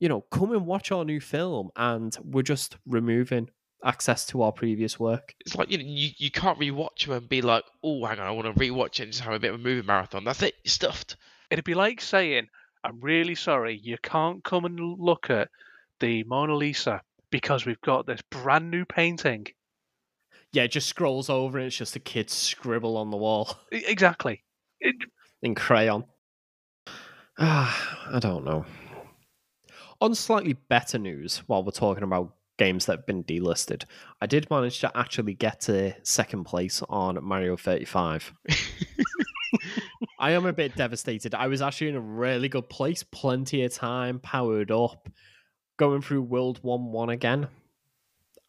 [0.01, 3.49] you know come and watch our new film and we're just removing
[3.85, 7.29] access to our previous work It's like you know, you, you can't rewatch them and
[7.29, 9.53] be like, oh, hang on, I want to rewatch it and just have a bit
[9.53, 10.25] of a movie marathon.
[10.25, 11.17] That's it, you're stuffed.
[11.51, 12.49] It'd be like saying,
[12.85, 15.49] I'm really sorry, you can't come and look at
[16.01, 19.47] the Mona Lisa because we've got this brand new painting.
[20.53, 24.43] Yeah it just scrolls over and it's just a kid's scribble on the wall Exactly.
[24.81, 24.97] It,
[25.43, 26.05] in crayon
[27.39, 28.65] ah i don't know
[30.01, 33.85] on slightly better news while we're talking about games that have been delisted
[34.21, 38.33] i did manage to actually get to second place on mario 35
[40.19, 41.35] I am a bit devastated.
[41.35, 45.09] I was actually in a really good place, plenty of time, powered up,
[45.79, 47.49] going through World One One again.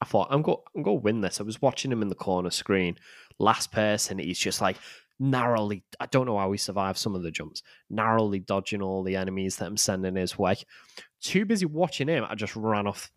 [0.03, 1.39] I thought I'm go I'm gonna win this.
[1.39, 2.97] I was watching him in the corner screen,
[3.39, 4.19] last person.
[4.19, 4.77] He's just like
[5.19, 5.83] narrowly.
[5.99, 9.55] I don't know how he survived some of the jumps, narrowly dodging all the enemies
[9.57, 10.55] that I'm sending his way.
[11.21, 13.09] Too busy watching him, I just ran off,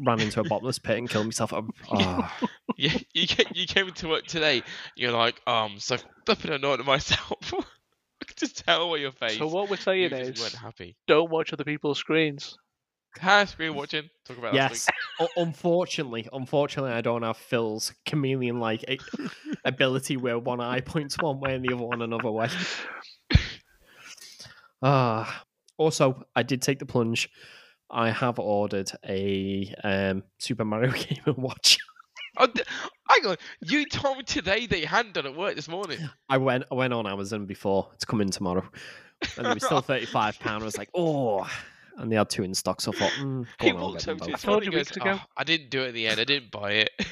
[0.00, 1.52] ran into a bottomless pit and killed myself.
[1.52, 2.38] I'm- ah.
[2.76, 4.62] Yeah, you came, you came into work today.
[4.96, 7.52] You're like, um, so flipping annoyed at myself.
[7.52, 9.36] I can just tell by your face.
[9.36, 10.96] so what we're you saying just is, weren't happy.
[11.06, 12.56] don't watch other people's screens.
[13.18, 14.08] Hi, screen watching.
[14.24, 14.88] Talk about Yes.
[15.36, 18.84] Unfortunately, unfortunately, I don't have Phil's chameleon-like
[19.64, 22.48] ability where one eye points one way and the other one another way.
[24.82, 25.44] Ah.
[25.76, 27.28] also, I did take the plunge.
[27.90, 31.76] I have ordered a um, Super Mario Game and Watch.
[32.38, 32.48] Oh,
[33.10, 33.36] hang on.
[33.60, 35.98] You told me today that you hadn't done it work this morning.
[36.30, 37.88] I went I went on Amazon before.
[37.92, 38.66] It's coming tomorrow.
[39.36, 40.62] And it was still thirty-five pound.
[40.62, 41.46] I was like, oh,
[41.96, 42.80] and they had two in stock.
[42.80, 45.18] So I thought, mm, He on, I'll over to I told you weeks ago.
[45.20, 46.20] "Oh, I didn't do it in the end.
[46.20, 46.90] I didn't buy it.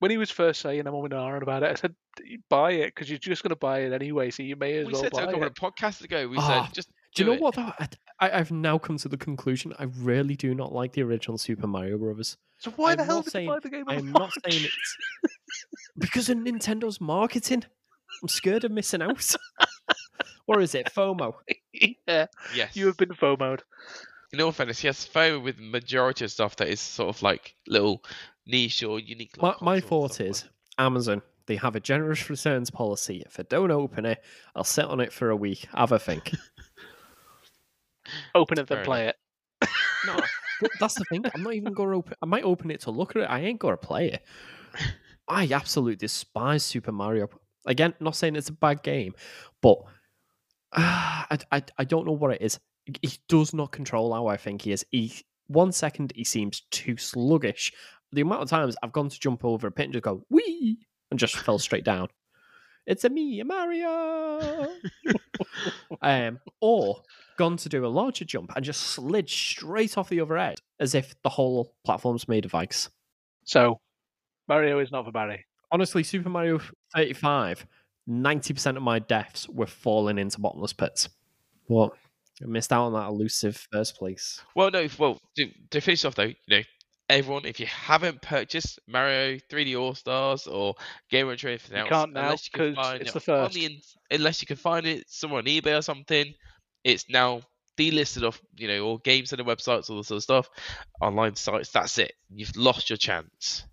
[0.00, 1.92] When he was first saying I'm on and about it, I said,
[2.48, 4.92] buy it because you're just going to buy it anyway, so you may as we
[4.92, 5.46] well said to buy a couple it.
[5.48, 6.28] of podcasts ago.
[6.28, 7.40] We Ah, said just Do do, you know it.
[7.40, 7.56] what?
[7.56, 7.72] Though?
[7.80, 7.88] I,
[8.20, 11.66] I, I've now come to the conclusion I really do not like the original Super
[11.66, 12.36] Mario Brothers.
[12.58, 13.84] So why I'm the hell did saying- you buy the game?
[13.88, 14.78] I'm not saying launch?
[15.24, 15.34] it's
[15.98, 17.64] because of Nintendo's marketing.
[18.22, 19.34] I'm scared of missing out.
[20.46, 21.34] or is it FOMO?
[21.72, 22.76] yeah, Yes.
[22.76, 23.64] you have been FOMO'd.
[24.32, 28.04] In all fairness, yes, FOMO with majority of stuff that is sort of like little
[28.46, 29.40] niche or unique.
[29.40, 30.44] My, my thought stuff is
[30.76, 31.22] Amazon.
[31.46, 33.22] They have a generous returns policy.
[33.24, 34.22] If I don't open it,
[34.54, 36.32] I'll sit on it for a week, have a think.
[38.34, 39.16] Open it, Fair then play it.
[40.06, 40.18] No,
[40.80, 41.24] that's the thing.
[41.34, 42.14] I'm not even going to open.
[42.22, 43.26] I might open it to look at it.
[43.26, 44.22] I ain't going to play it.
[45.28, 47.28] I absolutely despise Super Mario.
[47.66, 49.14] Again, not saying it's a bad game,
[49.60, 49.78] but
[50.72, 50.80] uh,
[51.30, 52.58] I, I I don't know what it is.
[53.02, 54.84] He does not control how I think he is.
[54.90, 55.12] He
[55.48, 57.72] one second he seems too sluggish.
[58.12, 60.78] The amount of times I've gone to jump over a pit and just go wee
[61.10, 62.08] and just fell straight down.
[62.86, 64.66] It's a me, a Mario.
[66.02, 67.02] um, or
[67.36, 70.94] gone to do a larger jump and just slid straight off the other end as
[70.94, 72.88] if the whole platform's made of ice.
[73.44, 73.80] So,
[74.48, 75.44] Mario is not for Barry.
[75.70, 76.60] Honestly, Super Mario
[76.94, 77.66] 35,
[78.08, 81.10] 90% of my deaths were falling into bottomless pits.
[81.66, 81.92] What?
[82.42, 84.40] I missed out on that elusive first place.
[84.54, 84.86] Well, no.
[84.98, 86.62] Well, to, to finish off though, you know,
[87.08, 90.74] everyone, if you haven't purchased Mario 3D All Stars or
[91.10, 93.54] Game or anything You else, can't now, unless you can it's it the first.
[93.54, 96.32] the in- unless you can find it somewhere on eBay or something,
[96.84, 97.40] it's now
[97.78, 100.50] delisted off, you know, all game center websites, all this sort of stuff,
[101.00, 101.70] online sites.
[101.70, 102.12] That's it.
[102.30, 103.64] You've lost your chance.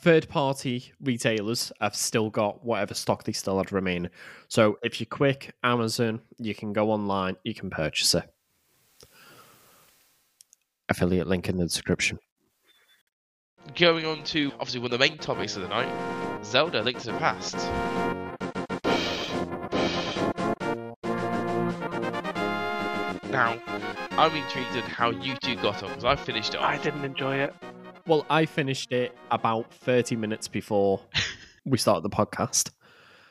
[0.00, 4.10] Third party retailers have still got whatever stock they still had remaining.
[4.48, 8.24] So if you're quick, Amazon, you can go online, you can purchase it.
[10.88, 12.18] Affiliate link in the description.
[13.76, 15.88] Going on to obviously one of the main topics of the night,
[16.44, 17.56] Zelda: Link to the Past.
[23.30, 23.58] Now,
[24.12, 26.70] I'm intrigued in how you two got on because I finished it off.
[26.70, 27.54] I didn't enjoy it.
[28.06, 31.00] Well, I finished it about 30 minutes before
[31.64, 32.70] we started the podcast.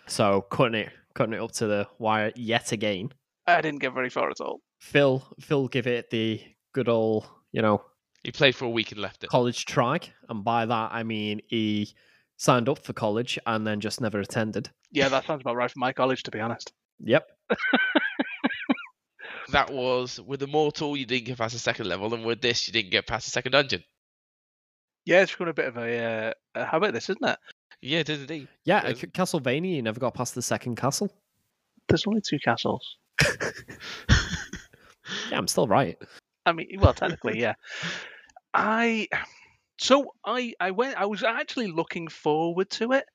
[0.07, 3.09] So cutting it cutting it up to the wire yet again.
[3.45, 4.61] I didn't get very far at all.
[4.81, 6.41] Phil Phil give it the
[6.73, 7.83] good old, you know,
[8.23, 9.29] He played for a week and left it.
[9.29, 9.99] college try.
[10.27, 11.93] And by that I mean he
[12.37, 14.69] signed up for college and then just never attended.
[14.91, 16.73] Yeah, that sounds about right for my college, to be honest.
[16.99, 17.27] Yep.
[19.51, 22.73] That was with Immortal, you didn't get past the second level, and with this, you
[22.73, 23.83] didn't get past the second dungeon.
[25.05, 27.37] Yeah, it's become a bit of a, uh, a habit, this, isn't it?
[27.81, 28.47] Yeah, it is indeed.
[28.63, 31.11] Yeah, at Castlevania you never got past the second castle.
[31.89, 32.97] There's only two castles.
[35.29, 35.97] Yeah, I'm still right.
[36.45, 37.55] I mean, well, technically, yeah.
[38.53, 39.07] I
[39.77, 40.97] so I I went.
[40.97, 43.05] I was actually looking forward to it,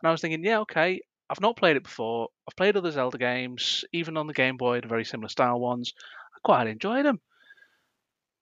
[0.00, 1.00] and I was thinking, yeah, okay.
[1.30, 2.28] I've not played it before.
[2.46, 5.94] I've played other Zelda games, even on the Game Boy, the very similar style ones.
[6.36, 7.18] I quite enjoyed them.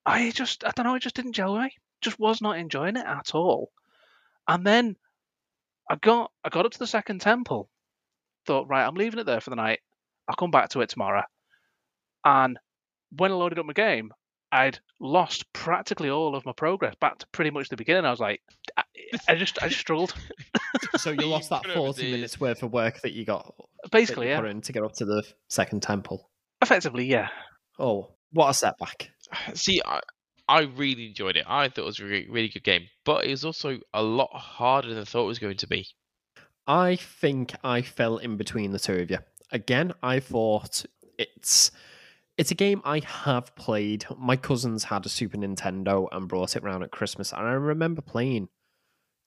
[0.04, 1.76] I just, I don't know, it just didn't gel with me.
[2.02, 3.70] Just was not enjoying it at all.
[4.48, 4.96] And then
[5.90, 7.70] I got, I got up to the second temple.
[8.46, 9.80] Thought, right, I'm leaving it there for the night.
[10.28, 11.22] I'll come back to it tomorrow.
[12.24, 12.58] And
[13.16, 14.12] when I loaded up my game,
[14.50, 18.04] I'd lost practically all of my progress back to pretty much the beginning.
[18.04, 18.40] I was like,
[18.76, 18.82] I,
[19.28, 20.14] I just, I just struggled.
[20.96, 23.54] So you You lost that 40 minutes worth of work that you got
[23.90, 26.30] Basically, you yeah, in to get up to the second temple.
[26.60, 27.28] effectively, yeah.
[27.78, 29.10] Oh, what a setback.
[29.54, 30.00] See, I,
[30.52, 31.46] I really enjoyed it.
[31.48, 34.28] I thought it was a really, really good game, but it was also a lot
[34.34, 35.86] harder than I thought it was going to be.
[36.66, 39.16] I think I fell in between the two of you.
[39.50, 40.84] Again, I thought
[41.16, 41.70] it's
[42.36, 44.04] it's a game I have played.
[44.18, 48.02] My cousins had a Super Nintendo and brought it round at Christmas, and I remember
[48.02, 48.50] playing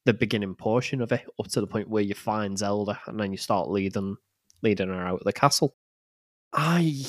[0.06, 3.32] the beginning portion of it up to the point where you find Zelda and then
[3.32, 4.18] you start leading
[4.62, 5.76] leading her out of the castle.
[6.54, 7.04] I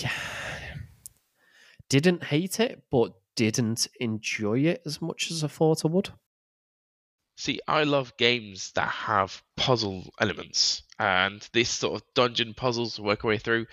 [1.91, 6.11] didn't hate it, but didn't enjoy it as much as I thought I would.
[7.39, 13.03] See, I love games that have puzzle elements, and this sort of dungeon puzzles to
[13.03, 13.67] work our way through.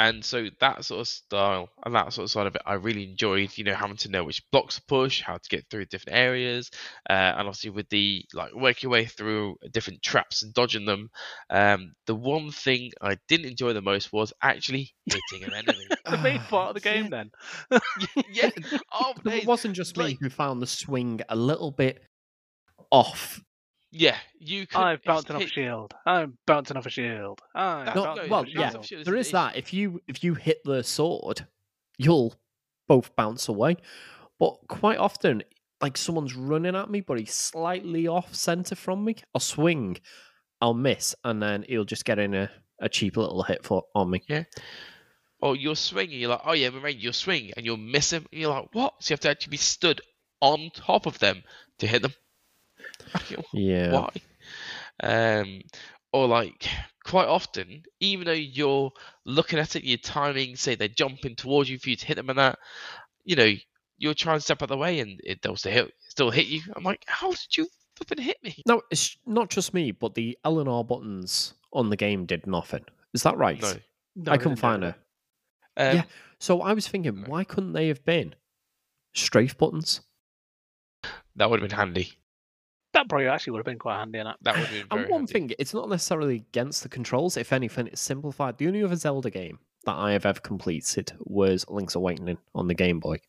[0.00, 3.04] And so that sort of style and that sort of side of it, I really
[3.04, 3.50] enjoyed.
[3.58, 6.70] You know, having to know which blocks to push, how to get through different areas,
[7.10, 11.10] uh, and obviously with the like work your way through different traps and dodging them.
[11.50, 15.86] Um, the one thing I didn't enjoy the most was actually hitting an enemy.
[16.10, 17.24] the main part of the game, yeah.
[17.70, 17.80] then.
[18.32, 18.50] yeah.
[18.90, 19.34] Oh, But.
[19.34, 22.02] It wasn't just me who found the swing a little bit
[22.90, 23.42] off.
[23.92, 24.16] Yeah.
[24.38, 24.78] You could.
[24.80, 25.94] I'm bouncing off a hit- shield.
[26.06, 27.40] I'm bouncing off a shield.
[27.54, 28.84] I'm not- bouncing well, off a yeah, shield.
[28.86, 29.56] shield there is is that.
[29.56, 31.46] If you if you hit the sword,
[31.98, 32.34] you'll
[32.88, 33.76] both bounce away.
[34.38, 35.42] But quite often,
[35.82, 39.16] like someone's running at me, but he's slightly off center from me.
[39.34, 39.98] I'll swing,
[40.60, 42.50] I'll miss, and then he'll just get in a,
[42.80, 44.22] a cheap little hit for on me.
[44.28, 44.44] Yeah.
[45.42, 48.40] Or you're swinging, you're like, oh yeah, Moraine, you're swinging, and you'll miss him, and
[48.40, 48.94] you're like, what?
[49.00, 50.00] So you have to actually be stood
[50.40, 51.42] on top of them
[51.78, 52.12] to hit them.
[53.52, 53.92] Yeah.
[53.92, 54.10] Why?
[55.02, 55.62] Um,
[56.12, 56.68] or like
[57.04, 58.92] quite often, even though you're
[59.24, 62.30] looking at it, you're timing, say they're jumping towards you for you to hit them
[62.30, 62.58] and that,
[63.24, 63.52] you know,
[63.98, 66.46] you're trying to step out of the way and it, they'll still hit, still hit
[66.46, 66.62] you.
[66.74, 68.62] I'm like, how did you flipping hit me?
[68.66, 72.46] No, it's not just me, but the L and R buttons on the game did
[72.46, 72.84] nothing.
[73.14, 73.60] Is that right?
[73.60, 73.72] No.
[74.16, 74.96] No, I couldn't didn't find that.
[75.76, 75.90] her.
[75.90, 76.02] Um, Yeah.
[76.38, 77.28] So I was thinking, No.
[77.28, 78.34] why couldn't they have been
[79.14, 80.00] strafe buttons?
[81.36, 82.12] That would have been handy.
[83.00, 84.36] That probably actually would have been quite handy in it.
[84.42, 85.32] That would have been very And one handy.
[85.32, 87.38] thing, it's not necessarily against the controls.
[87.38, 88.58] If anything, it's simplified.
[88.58, 92.74] The only other Zelda game that I have ever completed was Link's Awakening on the
[92.74, 93.20] Game Boy.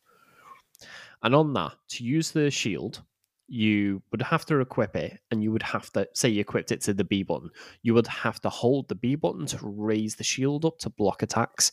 [1.22, 3.02] And on that, to use the shield,
[3.48, 6.82] you would have to equip it, and you would have to say you equipped it
[6.82, 7.48] to the B button.
[7.82, 11.22] You would have to hold the B button to raise the shield up to block
[11.22, 11.72] attacks.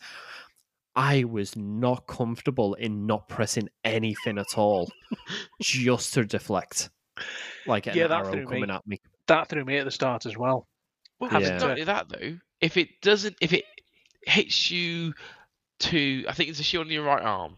[0.95, 4.89] I was not comfortable in not pressing anything at all,
[5.61, 6.89] just to deflect,
[7.65, 8.45] like an Yeah, that arrow threw me.
[8.61, 8.99] coming at me.
[9.27, 10.67] That threw me at the start as well.
[11.19, 11.53] Well, having Yeah.
[11.57, 13.65] not to- only that though, if it doesn't, if it
[14.25, 15.13] hits you
[15.79, 17.57] to, I think it's a shield on your right arm.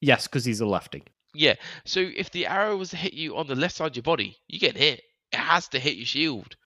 [0.00, 1.04] Yes, because he's a lefty.
[1.34, 1.54] Yeah.
[1.84, 4.36] So if the arrow was to hit you on the left side of your body,
[4.48, 5.02] you get hit.
[5.32, 6.56] It has to hit your shield,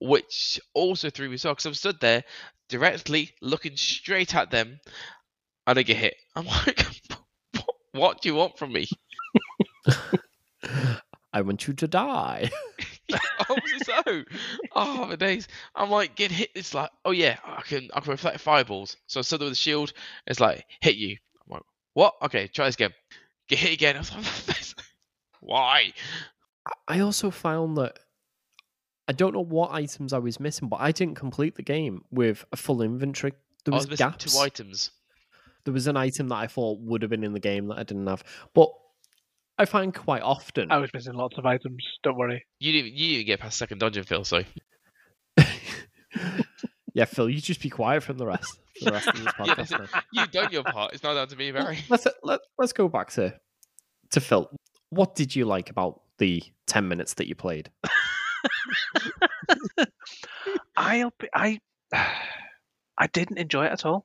[0.00, 2.22] which also threw me so because I'm stood there
[2.68, 4.78] directly looking straight at them,
[5.66, 6.14] and I get hit.
[6.36, 6.86] I'm like,
[7.54, 8.86] what, what do you want from me?
[11.32, 12.50] I want you to die.
[13.48, 14.02] Obviously so.
[14.06, 14.24] Oh,
[14.74, 15.48] oh my days!
[15.74, 16.50] I'm like getting hit.
[16.54, 18.96] It's like, oh yeah, I can I can reflect fireballs.
[19.06, 19.92] So I stood there with the shield.
[20.26, 21.16] It's like hit you.
[21.44, 21.62] I'm like,
[21.94, 22.14] what?
[22.22, 22.92] Okay, try this again.
[23.48, 23.96] Get hit again.
[23.96, 24.86] I was like,
[25.40, 25.92] why?
[26.86, 27.98] I also found that
[29.08, 32.44] I don't know what items I was missing, but I didn't complete the game with
[32.52, 33.32] a full inventory.
[33.64, 34.32] There was, was gaps.
[34.32, 34.90] two items.
[35.64, 37.82] There was an item that I thought would have been in the game that I
[37.82, 38.24] didn't have.
[38.54, 38.70] But
[39.62, 41.84] I find quite often I was missing lots of items.
[42.02, 42.44] Don't worry.
[42.58, 44.24] You didn't, you didn't get past second dungeon, Phil.
[44.24, 44.42] So
[46.94, 48.58] Yeah, Phil, you just be quiet from the rest.
[48.78, 49.68] For the rest of this podcast.
[49.70, 50.92] that's you've done your part.
[50.92, 51.78] It's not down to me, Well, Barry.
[51.88, 53.34] let's let, let's go back to
[54.10, 54.50] to Phil.
[54.90, 57.70] What did you like about the ten minutes that you played?
[60.76, 61.58] I'll be, I
[61.92, 64.04] I didn't enjoy it at all.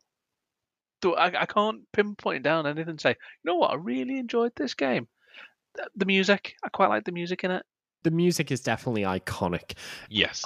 [1.05, 3.15] I, I can't pinpoint down anything and say, you
[3.45, 5.07] know what, I really enjoyed this game.
[5.77, 7.63] The, the music, I quite like the music in it.
[8.03, 9.73] The music is definitely iconic.
[10.09, 10.43] Yes.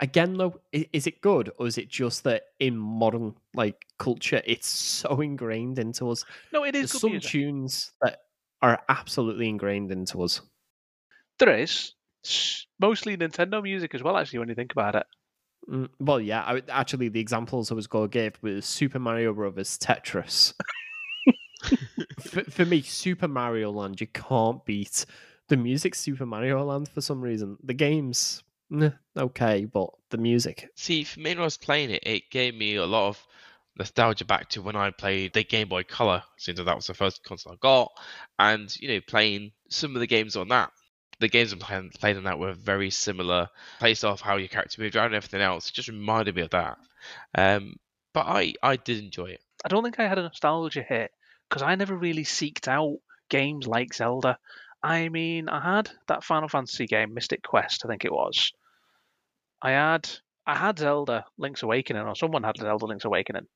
[0.00, 4.66] Again, though, is it good or is it just that in modern like culture, it's
[4.68, 6.24] so ingrained into us?
[6.52, 6.90] No, it is.
[6.90, 7.30] There's good some music.
[7.30, 8.18] tunes that
[8.62, 10.40] are absolutely ingrained into us.
[11.38, 11.94] There is
[12.78, 14.16] mostly Nintendo music as well.
[14.16, 15.06] Actually, when you think about it,
[15.68, 19.34] Mm, Well, yeah, I, actually, the examples I was going to give was Super Mario
[19.34, 20.54] Brothers, Tetris.
[22.20, 25.06] for, for me, Super Mario Land, you can't beat
[25.48, 25.94] the music.
[25.94, 27.56] Super Mario Land for some reason.
[27.62, 32.02] The games, nah, okay, but the music, See, for me, when I was playing it,
[32.04, 33.26] it gave me a lot of
[33.76, 37.24] nostalgia back to when I played the Game Boy Color, since that was the first
[37.24, 37.92] console I got,
[38.38, 40.70] and you know, playing some of the games on that.
[41.18, 43.48] The games I played, played on that were very similar,
[43.80, 45.68] based off how your character moved around and everything else.
[45.68, 46.78] It just reminded me of that.
[47.34, 47.76] Um,
[48.14, 49.40] but I, I did enjoy it.
[49.64, 51.10] I don't think I had a nostalgia hit
[51.50, 54.38] because I never really seeked out games like Zelda.
[54.82, 58.52] I mean, I had that Final Fantasy game, Mystic Quest, I think it was.
[59.60, 60.08] I had
[60.46, 63.46] I had Zelda Link's Awakening, or someone had Zelda Link's Awakening,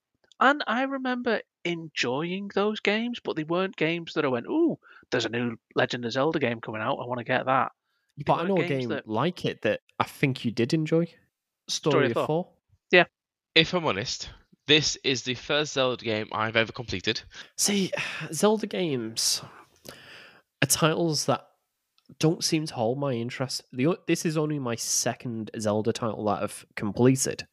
[0.40, 4.78] and I remember enjoying those games, but they weren't games that I went, "Ooh,
[5.10, 6.98] there's a new Legend of Zelda game coming out.
[6.98, 7.72] I want to get that."
[8.26, 11.06] but I know a game that- like it that I think you did enjoy.
[11.68, 12.26] Story, of of Thor.
[12.26, 12.50] Four.
[13.54, 14.30] If I'm honest,
[14.66, 17.20] this is the first Zelda game I've ever completed.
[17.56, 17.90] See,
[18.32, 19.42] Zelda games
[20.62, 21.46] are titles that
[22.18, 23.62] don't seem to hold my interest.
[23.72, 27.46] The this is only my second Zelda title that I've completed.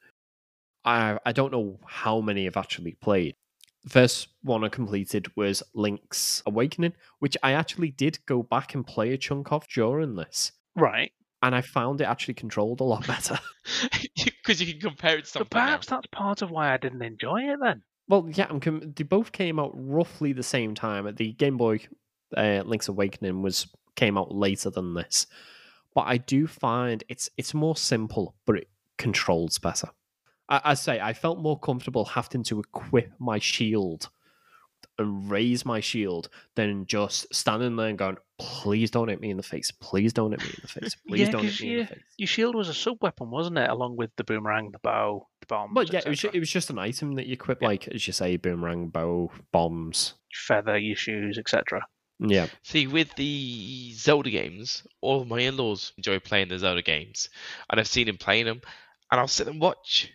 [0.83, 3.35] I I don't know how many I've actually played.
[3.83, 8.85] The first one I completed was Link's Awakening, which I actually did go back and
[8.85, 11.11] play a chunk of during this, Right.
[11.41, 13.39] and I found it actually controlled a lot better.
[14.45, 15.57] Because you can compare it to So something.
[15.59, 15.65] now.
[15.65, 17.81] perhaps that's part of why I didn't enjoy it then.
[18.07, 21.13] Well, yeah, I'm com- they both came out roughly the same time.
[21.15, 21.79] The Game Boy
[22.35, 25.27] uh, Link's Awakening was came out later than this,
[25.93, 29.89] but I do find it's it's more simple, but it controls better.
[30.49, 34.09] I, I say I felt more comfortable having to equip my shield
[34.97, 39.37] and raise my shield than just standing there and going, "Please don't hit me in
[39.37, 39.71] the face!
[39.71, 40.95] Please don't hit me in the face!
[41.07, 43.29] Please Yeah, don't 'cause hit me in the face!" Your shield was a sub weapon,
[43.29, 43.69] wasn't it?
[43.69, 45.73] Along with the boomerang, the bow, the bomb.
[45.73, 47.67] But yeah, it was, it was just an item that you equip, Yeah.
[47.69, 50.13] like as you say, boomerang, bow, bombs.
[50.33, 51.85] feather, your shoes, etc.
[52.19, 57.29] Yeah, See, with the Zelda games, all of my in-laws enjoy playing the Zelda games,
[57.69, 58.61] and I've seen them playing them,
[59.11, 60.11] and I'll sit and watch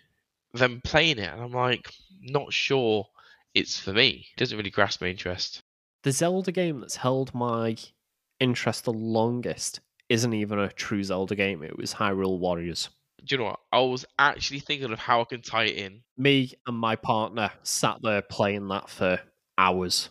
[0.55, 1.91] them playing it, and I'm like,
[2.22, 3.07] not sure
[3.55, 4.27] it's for me.
[4.35, 5.61] It doesn't really grasp my interest.
[6.05, 7.77] the Zelda game that's held my
[8.41, 11.62] interest the longest isn't even a true Zelda game.
[11.62, 12.91] It was Hyrule Warriors.
[13.24, 13.61] Do you know what?
[13.72, 16.03] I was actually thinking of how I can tie it in.
[16.16, 19.18] Me and my partner sat there playing that for
[19.59, 20.11] hours.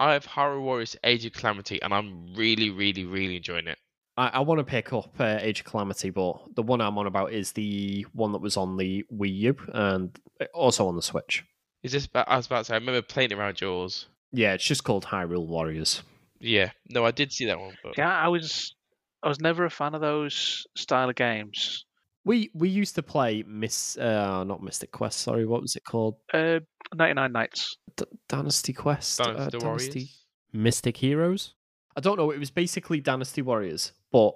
[0.00, 3.78] I have Hyrule Warriors Age of Calamity, and I'm really, really, really enjoying it.
[4.16, 7.06] I, I want to pick up uh, Age of Calamity, but the one I'm on
[7.06, 10.18] about is the one that was on the Wii U and
[10.52, 11.44] also on the Switch.
[11.82, 12.08] Is this?
[12.14, 14.06] I was about to say, I remember playing it around yours.
[14.32, 16.02] Yeah, it's just called Hyrule Warriors.
[16.40, 18.74] Yeah, no, I did see that one, but Yeah, I was,
[19.22, 21.84] I was never a fan of those style of games.
[22.24, 25.20] We we used to play Miss, uh, not Mystic Quest.
[25.20, 26.16] Sorry, what was it called?
[26.34, 26.58] Uh,
[26.94, 27.78] 99 Nights.
[27.96, 29.20] D- Dynasty Quest.
[29.20, 30.08] uh, Dynasty
[30.52, 31.54] Mystic Heroes.
[31.96, 32.30] I don't know.
[32.32, 34.34] It was basically Dynasty Warriors, but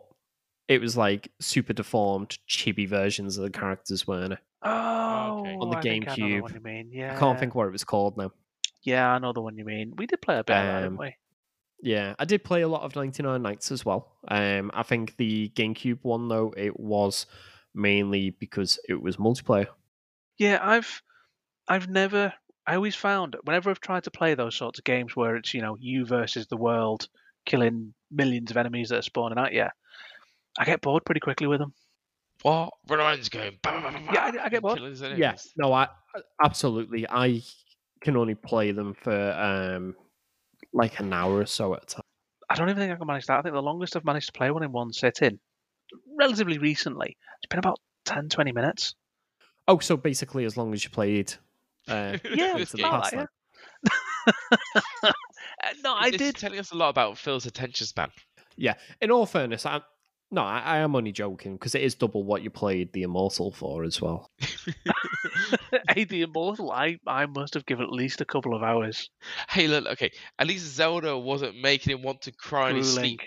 [0.68, 4.38] it was like super deformed, chibi versions of the characters, weren't it?
[4.62, 5.57] Oh, okay.
[5.61, 6.42] On the I think I GameCube.
[6.42, 6.90] one you mean.
[6.92, 8.30] Yeah, I can't think what it was called now.
[8.82, 9.94] Yeah, I know the one you mean.
[9.96, 11.14] We did play a bit of that, Um, didn't we?
[11.83, 14.12] Yeah, I did play a lot of 99 Nights as well.
[14.28, 17.26] Um, I think the GameCube one though it was
[17.74, 19.66] mainly because it was multiplayer.
[20.39, 21.03] Yeah, I've,
[21.68, 22.33] I've never.
[22.66, 25.62] I always found whenever I've tried to play those sorts of games where it's you
[25.62, 27.09] know you versus the world,
[27.47, 29.66] killing millions of enemies that are spawning at you,
[30.59, 31.72] I get bored pretty quickly with them.
[32.43, 32.72] what?
[32.89, 33.59] Run around just going.
[33.62, 34.76] "Bah, bah, bah, bah," Yeah, I- I get bored.
[34.78, 35.89] killing his Yeah, no, I
[36.45, 37.07] absolutely.
[37.09, 37.43] I
[38.03, 39.95] can only play them for um
[40.73, 42.03] like an hour or so at a time.
[42.49, 43.39] I don't even think I can manage that.
[43.39, 45.39] I think the longest I've managed to play one in one sitting,
[46.18, 48.95] relatively recently, it's been about 10, 20 minutes.
[49.68, 51.33] Oh, so basically, as long as you played,
[51.89, 53.29] uh, Yeah, This into the about past, that,
[53.87, 53.93] then.
[55.05, 55.12] Uh,
[55.85, 56.37] no, I This is did.
[56.37, 58.11] telling us a lot about Phil's attention span.
[58.57, 58.75] Yeah.
[59.01, 59.81] In all fairness, I
[60.31, 63.51] no, I, I am only joking because it is double what you played the Immortal
[63.53, 64.31] for as well.
[65.95, 69.11] hey, the Immortal, I, I must have given at least a couple of hours.
[69.49, 70.11] hey, look, okay.
[70.39, 73.20] At least Zelda wasn't making him want to cry in his Grueling, sleep.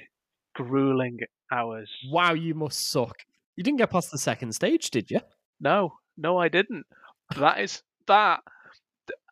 [0.56, 1.20] grueling
[1.52, 1.92] hours.
[2.10, 3.18] Wow, you must suck.
[3.56, 5.20] You didn't get past the second stage, did you?
[5.60, 6.86] No, no, I didn't.
[7.38, 8.42] That is that.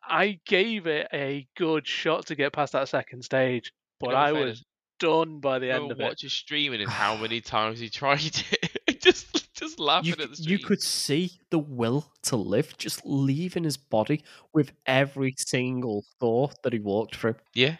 [0.04, 4.64] I gave it a good shot to get past that second stage, but I was
[5.02, 6.04] done by the end and of it.
[6.04, 9.00] watch his streaming and how many times he tried it.
[9.02, 10.58] just, just laughing You, at the stream.
[10.58, 14.22] you could see the will to live just leaving his body
[14.54, 17.34] with every single thought that he walked through.
[17.54, 17.76] Yeah.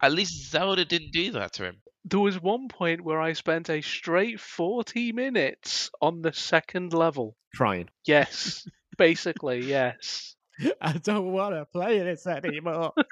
[0.00, 1.76] At least Zelda didn't do that to him.
[2.04, 7.36] There was one point where I spent a straight 40 minutes on the second level.
[7.54, 7.88] Trying.
[8.06, 8.66] Yes,
[8.98, 10.34] basically, yes.
[10.80, 12.92] I don't want to play this anymore.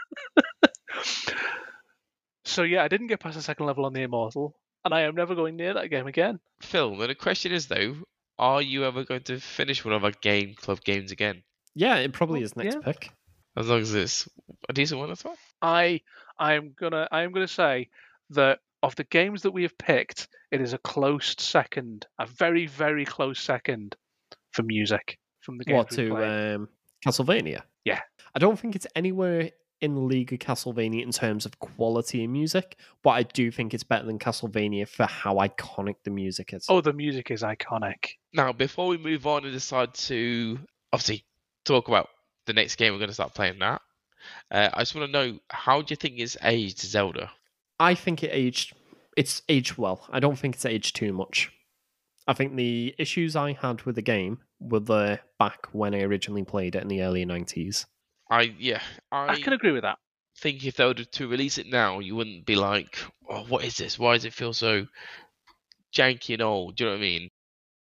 [2.51, 5.15] So yeah, I didn't get past the second level on the Immortal, and I am
[5.15, 6.41] never going near that game again.
[6.63, 7.97] Phil, now the question is though,
[8.39, 11.43] are you ever going to finish one of our game club games again?
[11.75, 12.81] yeah, it probably Well, is next yeah.
[12.93, 13.11] pick.
[13.57, 14.29] As long as it's
[14.69, 15.37] a decent one as well.
[15.63, 16.01] I
[16.39, 17.89] I am gonna I am gonna say
[18.31, 22.67] that of the games that we have picked, it is a close second, a very
[22.67, 23.97] very close second
[24.53, 26.55] for music from the games What to played.
[26.55, 26.69] um,
[27.07, 27.63] Castlevania?
[27.85, 28.01] Yeah.
[28.35, 29.51] I don't think it's anywhere
[29.81, 33.73] in the league of Castlevania in terms of quality of music, but I do think
[33.73, 36.67] it's better than Castlevania for how iconic the music is.
[36.69, 38.11] Oh, the music is iconic.
[38.33, 40.59] Now, before we move on and decide to
[40.93, 41.25] obviously
[41.65, 42.09] talk about
[42.47, 43.81] the next game we're going to start playing that,
[44.51, 47.31] uh, I just want to know how do you think it's aged Zelda?
[47.79, 48.75] I think it aged.
[49.17, 50.07] It's aged well.
[50.11, 51.51] I don't think it's aged too much.
[52.27, 56.45] I think the issues I had with the game were there back when I originally
[56.45, 57.87] played it in the early nineties.
[58.31, 59.99] I yeah, I, I can agree with that.
[60.39, 63.77] think if they were to release it now, you wouldn't be like, oh, what is
[63.77, 63.99] this?
[63.99, 64.87] Why does it feel so
[65.95, 66.77] janky and old?
[66.77, 67.29] Do you know what I mean?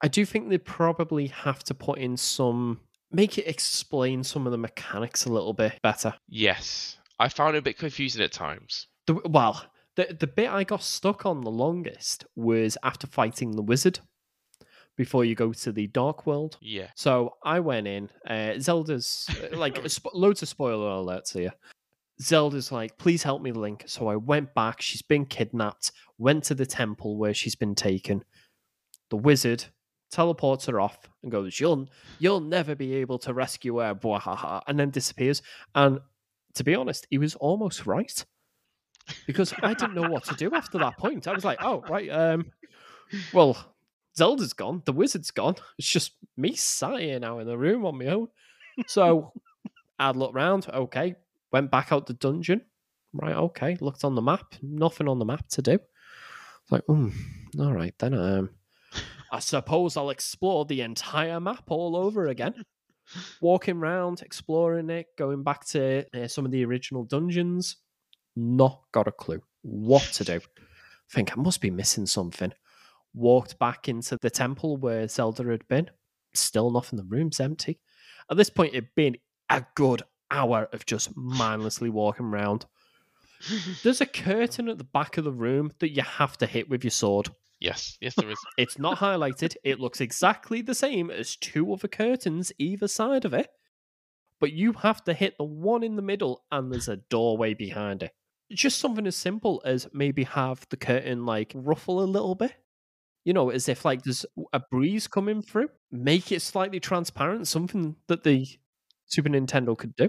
[0.03, 2.81] I do think they probably have to put in some
[3.11, 6.15] make it explain some of the mechanics a little bit better.
[6.29, 8.87] Yes, I found it a bit confusing at times.
[9.07, 9.65] The, well,
[9.97, 13.99] the the bit I got stuck on the longest was after fighting the wizard
[14.99, 16.59] before you go to the dark world.
[16.61, 18.11] Yeah, So I went in.
[18.29, 21.53] Uh, Zelda's uh, like sp- loads of spoiler alerts here.
[22.21, 23.85] Zelda's like, please help me, Link.
[23.87, 24.83] So I went back.
[24.83, 25.93] She's been kidnapped.
[26.19, 28.25] Went to the temple where she's been taken.
[29.11, 29.65] The wizard
[30.11, 31.89] teleports her off and goes, "You'll
[32.19, 35.43] you'll never be able to rescue her." Bwahaha, and then disappears.
[35.77, 36.01] And
[36.55, 38.25] to be honest, he was almost right
[39.27, 41.29] because I didn't know what to do after that point.
[41.29, 42.11] I was like, "Oh, right.
[42.11, 42.51] Um,
[43.33, 43.57] well,
[44.19, 44.83] Zelda's gone.
[44.85, 45.57] The wizard's gone.
[45.79, 48.29] It's just me sat here now in the room on my own."
[48.87, 49.33] So
[49.99, 50.69] I'd look round.
[50.69, 51.15] Okay,
[51.53, 52.63] went back out the dungeon.
[53.13, 53.35] Right.
[53.35, 53.77] Okay.
[53.81, 54.55] Looked on the map.
[54.63, 55.79] Nothing on the map to do.
[56.71, 57.09] Like, hmm.
[57.59, 58.15] All right then.
[58.15, 58.51] Um,
[59.33, 62.55] I suppose I'll explore the entire map all over again.
[63.41, 67.77] Walking around, exploring it, going back to uh, some of the original dungeons.
[68.37, 70.41] Not got a clue what to do.
[71.11, 72.53] Think I must be missing something.
[73.15, 75.91] Walked back into the temple where Zelda had been.
[76.35, 76.99] Still nothing.
[76.99, 77.81] The room's empty.
[78.31, 79.17] At this point, it'd been
[79.51, 82.67] a good hour of just mindlessly walking around.
[83.83, 86.85] There's a curtain at the back of the room that you have to hit with
[86.85, 87.29] your sword.
[87.61, 88.39] yes, yes, there is.
[88.57, 89.57] It's not highlighted.
[89.65, 93.49] It looks exactly the same as two other curtains either side of it.
[94.41, 98.03] But you have to hit the one in the middle and there's a doorway behind
[98.03, 98.13] it.
[98.53, 102.55] Just something as simple as maybe have the curtain like ruffle a little bit.
[103.29, 104.25] You know, as if like there's
[104.55, 105.69] a breeze coming through.
[105.93, 108.47] Make it slightly transparent, something that the
[109.05, 110.09] Super Nintendo could do.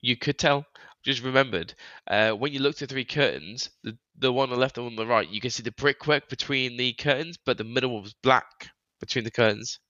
[0.00, 0.64] You could tell.
[1.02, 1.74] Just remembered
[2.06, 4.92] uh, when you looked at three curtains, the the one on the left and one
[4.92, 8.04] on the right, you can see the brickwork between the curtains, but the middle one
[8.04, 8.68] was black
[9.00, 9.80] between the curtains.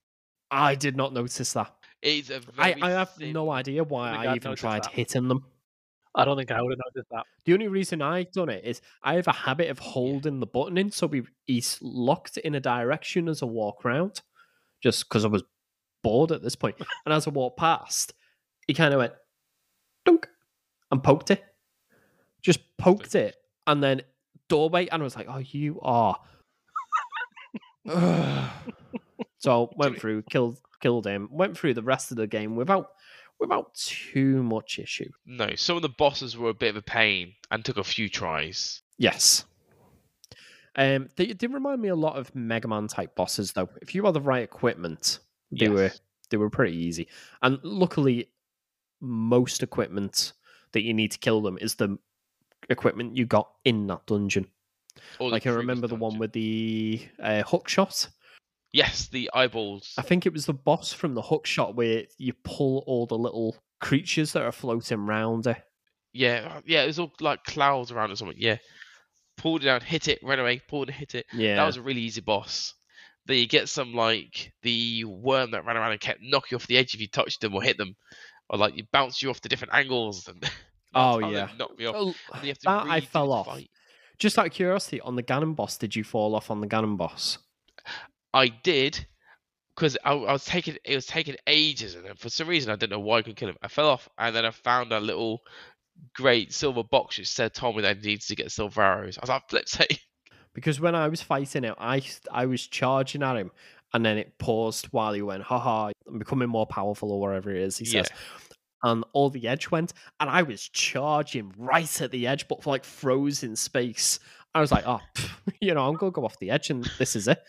[0.50, 1.74] I did not notice that.
[2.00, 4.92] It's a I, very I have no idea why I I'd even tried that.
[4.92, 5.44] hitting them.
[6.14, 7.24] I don't think I would have noticed that.
[7.44, 10.76] The only reason I've done it is I have a habit of holding the button
[10.76, 14.20] in, so we, he's locked in a direction as I walk around,
[14.82, 15.42] just because I was
[16.02, 16.76] bored at this point.
[17.06, 18.12] And as I walked past,
[18.66, 19.14] he kind of went
[20.04, 20.28] dunk
[20.90, 21.42] and poked it,
[22.42, 23.36] just poked it,
[23.66, 24.02] and then
[24.48, 26.16] doorway, and I was like, "Oh, you are."
[29.38, 32.90] so went through, killed killed him, went through the rest of the game without
[33.42, 35.10] without too much issue.
[35.26, 38.08] No, some of the bosses were a bit of a pain and took a few
[38.08, 38.82] tries.
[38.98, 39.44] Yes.
[40.76, 43.68] Um, they did remind me a lot of Mega Man type bosses, though.
[43.82, 45.18] If you had the right equipment,
[45.50, 45.90] they were
[46.30, 47.08] they were pretty easy.
[47.42, 48.30] And luckily,
[49.00, 50.32] most equipment
[50.70, 51.98] that you need to kill them is the
[52.70, 54.46] equipment you got in that dungeon.
[55.18, 58.08] Or like I remember the one with the uh, hook shot.
[58.72, 59.92] Yes, the eyeballs.
[59.98, 63.18] I think it was the boss from the hook shot where you pull all the
[63.18, 65.58] little creatures that are floating around it.
[66.12, 68.36] Yeah, yeah, it was all like clouds around or something.
[68.38, 68.58] Yeah,
[69.38, 71.26] pulled it down, hit it, ran away, pulled it, hit it.
[71.32, 72.74] Yeah, That was a really easy boss.
[73.26, 76.66] Then you get some like the worm that ran around and kept knocking you off
[76.66, 77.94] the edge if you touched them or hit them,
[78.50, 80.26] or like you bounce you off to different angles.
[80.28, 80.42] And
[80.94, 81.48] Oh, yeah.
[81.58, 81.94] knocked me off.
[81.96, 83.46] Oh, you have to that I fell off.
[83.46, 83.70] fight.
[84.18, 86.98] Just out of curiosity, on the Ganon boss, did you fall off on the Ganon
[86.98, 87.38] boss?
[88.34, 89.06] I did
[89.74, 92.76] because I, I was taking it was taking ages, and then for some reason I
[92.76, 93.56] don't know why I couldn't kill him.
[93.62, 95.42] I fell off, and then I found a little
[96.14, 99.18] great silver box which said told me that I needed to get silver arrows.
[99.18, 99.86] I was like, flip say.
[100.54, 103.50] Because when I was fighting it, I I was charging at him,
[103.94, 107.62] and then it paused while he went, haha, I'm becoming more powerful or whatever it
[107.62, 108.08] is he says.
[108.82, 112.68] And all the edge went, and I was charging right at the edge, but for
[112.68, 114.18] like froze in space.
[114.54, 115.30] I was like, oh, pff,
[115.62, 117.42] you know, I'm gonna go off the edge, and this is it.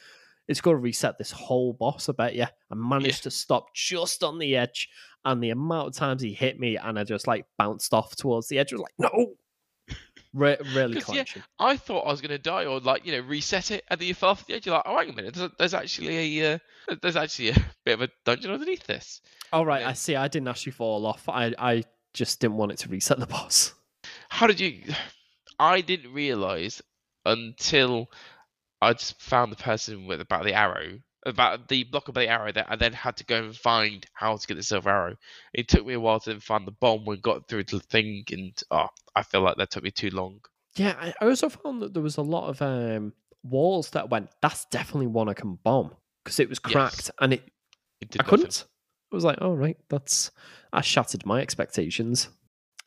[0.48, 2.10] It's gonna reset this whole boss.
[2.10, 2.44] I bet you.
[2.44, 4.90] I managed to stop just on the edge,
[5.26, 8.48] and the amount of times he hit me, and I just like bounced off towards
[8.48, 8.74] the edge.
[8.74, 9.34] I was like, no.
[10.34, 11.26] Re- really yeah.
[11.60, 14.16] I thought I was gonna die or like you know reset it, and then you
[14.16, 14.66] fell off the edge.
[14.66, 17.94] You're like, oh wait a minute, there's, there's actually a uh, there's actually a bit
[17.94, 19.22] of a dungeon underneath this.
[19.52, 19.90] All right, Yeah.
[19.90, 20.16] I see.
[20.16, 21.30] I didn't actually fall off.
[21.30, 21.84] I I
[22.16, 23.74] just didn't want it to reset the boss.
[24.30, 24.82] How did you?
[25.60, 26.82] I didn't realize
[27.26, 28.10] until
[28.84, 32.52] I just found the person with about the arrow, about the block of the arrow
[32.52, 35.16] that I then had to go and find how to get the silver arrow.
[35.54, 38.24] It took me a while to then find the bomb when got through the thing,
[38.32, 40.40] and oh, I feel like that took me too long.
[40.76, 43.14] Yeah, I also found that there was a lot of um,
[43.44, 44.30] walls that went.
[44.42, 45.92] That's definitely one I can bomb
[46.24, 46.74] because it was Yes.
[46.74, 47.44] cracked and it.
[48.02, 48.40] It did I nothing.
[48.40, 48.66] couldn't.
[49.12, 50.32] I was like, oh right, that's
[50.74, 52.30] I shattered my expectations.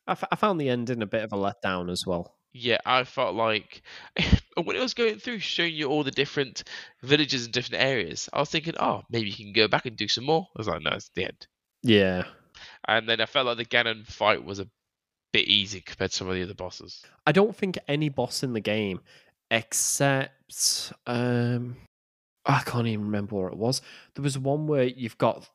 [0.09, 2.36] I, f- I found the ending a bit of a letdown as well.
[2.59, 3.83] Yeah, I felt like
[4.57, 6.65] when it was going through showing you all the different
[7.03, 10.09] villages and different areas, I was thinking, oh, maybe you can go back and do
[10.09, 10.47] some more.
[10.57, 11.47] I was like, no, it's the end.
[11.83, 12.25] Yeah.
[12.89, 14.69] And then I felt like the Ganon fight was a
[15.33, 17.05] bit easy compared to some of the other bosses.
[17.27, 19.01] I don't think any boss in the game,
[19.51, 21.77] except um,
[22.47, 23.83] I can't even remember where it was.
[24.15, 25.47] There was one where you've got,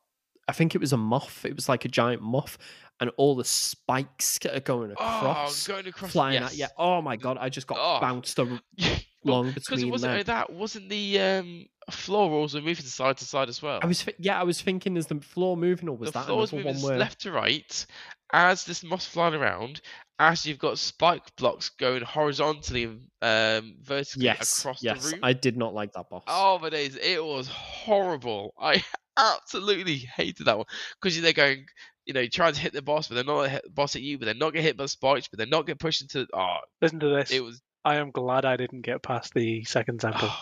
[0.46, 1.44] I think it was a moth.
[1.44, 2.58] It was like a giant moth,
[3.02, 6.52] and all the spikes are going across, oh, going across, flying yes.
[6.52, 6.66] at you.
[6.78, 7.36] Oh my god!
[7.40, 8.00] I just got Oh.
[8.00, 8.60] bounced a-
[9.24, 10.24] Well, along Because wasn't them.
[10.26, 13.78] that, wasn't the um, floor also moving side to side as well?
[13.82, 16.38] I was, yeah, I was thinking, is the floor moving or was the that floor
[16.38, 17.86] was moving left to right
[18.32, 19.80] as this moss flying around,
[20.18, 25.20] as you've got spike blocks going horizontally and um, vertically Yes, across yes, the room.
[25.22, 26.24] I did not like that boss.
[26.26, 28.54] Oh my days, it was horrible.
[28.60, 28.82] I
[29.16, 30.66] absolutely hated that one
[31.00, 31.66] because they're going,
[32.06, 34.18] you know, trying to hit the boss, but they're not hit the boss at you,
[34.18, 36.26] but they're not get hit by the spikes, but they're not get pushed into.
[36.34, 37.30] Oh, Listen to this.
[37.30, 37.60] it was.
[37.84, 40.28] I am glad I didn't get past the second temple.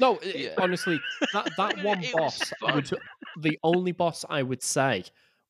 [0.00, 0.54] No, i- Yeah.
[0.58, 1.00] honestly,
[1.32, 2.88] that that one boss, would,
[3.40, 5.02] the only boss I would say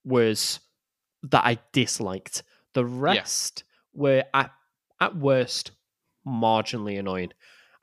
[0.04, 0.60] was
[1.24, 2.44] that I disliked.
[2.72, 4.50] The rest were at
[5.00, 5.72] at worst
[6.26, 7.32] marginally annoying.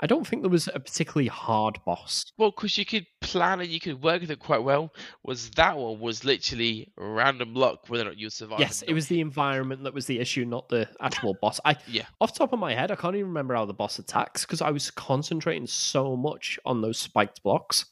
[0.02, 2.26] I don't think there was a particularly hard boss.
[2.38, 4.94] Well, because you could plan and you could work with it quite well.
[5.24, 8.60] Was that one was literally random luck whether or not you survive.
[8.60, 11.62] Yes, it was the environment that was the issue, not the actual boss.
[11.64, 12.06] I Yeah.
[12.20, 14.62] off the top of my head, I can't even remember how the boss attacks because
[14.62, 17.86] I was concentrating so much on those spiked blocks.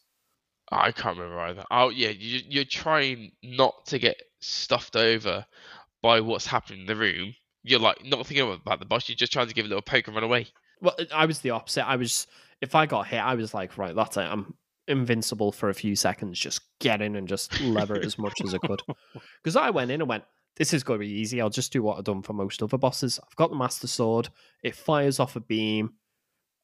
[0.72, 1.64] I can't remember either.
[1.72, 5.46] Oh yeah, you, you're trying not to get stuffed over
[6.02, 7.34] by what's happening in the room.
[7.64, 9.08] You're like not thinking about the boss.
[9.08, 10.48] You're just trying to give a little poke and run away.
[10.84, 11.88] Well, uh, I was the opposite.
[11.88, 12.28] I was
[12.62, 14.22] if I got hit, I was like, right, that's it.
[14.22, 14.54] I'm
[14.88, 16.40] invincible for a few seconds.
[16.40, 18.82] Just get in and just lever it as much as I could.
[19.44, 20.24] Because I went in and went,
[20.56, 21.42] this is going to be easy.
[21.42, 23.20] I'll just do what I've done for most other bosses.
[23.22, 24.30] I've got the Master Sword.
[24.64, 25.94] It fires off a beam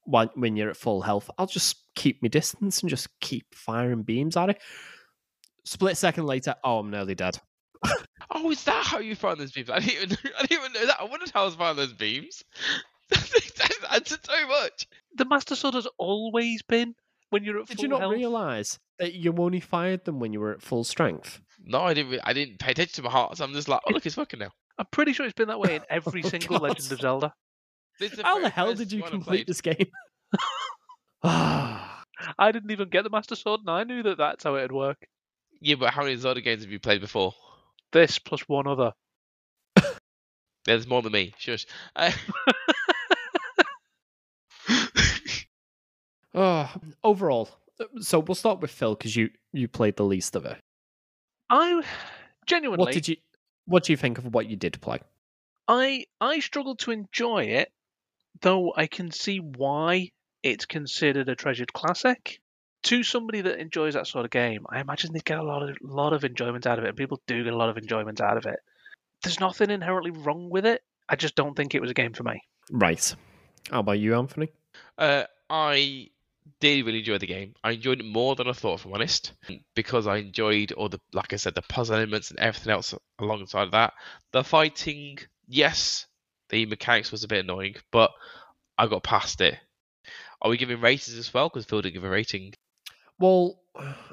[0.04, 1.30] when, when you're at full health.
[1.38, 4.62] I'll just keep my distance and just keep firing beams at it.
[5.66, 7.40] Split second later, oh, I'm nearly dead.
[8.32, 9.70] Oh, is that how you find those beams?
[9.70, 11.00] I didn't even I didn't even know that.
[11.00, 12.44] I wondered how I was finding those beams.
[13.12, 14.88] I did so much.
[15.16, 16.95] The Master Sword has always been
[17.32, 17.78] when you're at full strength.
[17.78, 18.14] Did full you not health.
[18.14, 21.41] realize that you only fired them when you were at full strength?
[21.64, 22.12] No, I didn't.
[22.12, 23.38] re- I didn't pay attention to my heart.
[23.38, 24.51] So I'm just like, oh look, it's working now.
[24.78, 26.70] I'm pretty sure it's been that way in every Oh, single God.
[26.70, 27.34] Legend of Zelda.
[27.99, 29.88] The How the hell did you complete this game?
[31.24, 32.03] Ah,
[32.39, 34.97] I didn't even get the Master Sword, and I knew that that's how it'd work.
[35.62, 37.34] Yeah, but how many Zelda games have you played before?
[37.91, 38.93] This plus one other.
[40.66, 41.34] There's more than me.
[41.38, 41.66] Shush.
[41.95, 42.12] Uh,
[46.40, 46.72] oh,
[47.04, 47.50] overall,
[48.00, 50.58] so we'll start with Phil because you you played the least of it.
[51.50, 51.82] I
[52.46, 53.18] genuinely, What did you
[53.66, 55.00] What do you think of what you did play?
[55.68, 57.72] I I struggled to enjoy it,
[58.42, 60.12] though I can see why
[60.42, 62.40] it's considered a treasured classic.
[62.84, 65.78] To somebody that enjoys that sort of game, I imagine they'd get a lot of
[65.82, 68.38] lot of enjoyment out of it, and people do get a lot of enjoyment out
[68.38, 68.60] of it.
[69.22, 70.82] There's nothing inherently wrong with it.
[71.10, 72.42] I just don't think it was a game for me.
[72.72, 73.16] Right.
[73.70, 74.48] How about you, Anthony?
[74.98, 76.10] Uh, I
[76.60, 77.53] did really enjoy the game.
[77.64, 79.34] I enjoyed it more than I thought, if I'm honest,
[79.76, 83.64] because I enjoyed all the, like I said, the puzzle elements and everything else alongside
[83.64, 83.93] of that.
[84.32, 86.05] The fighting, yes,
[86.49, 88.12] the mechanics was a bit annoying, but
[88.78, 89.57] I got past it.
[90.41, 91.49] Are we giving ratings as well?
[91.49, 92.53] Because Phil didn't give a rating.
[93.20, 93.60] Well,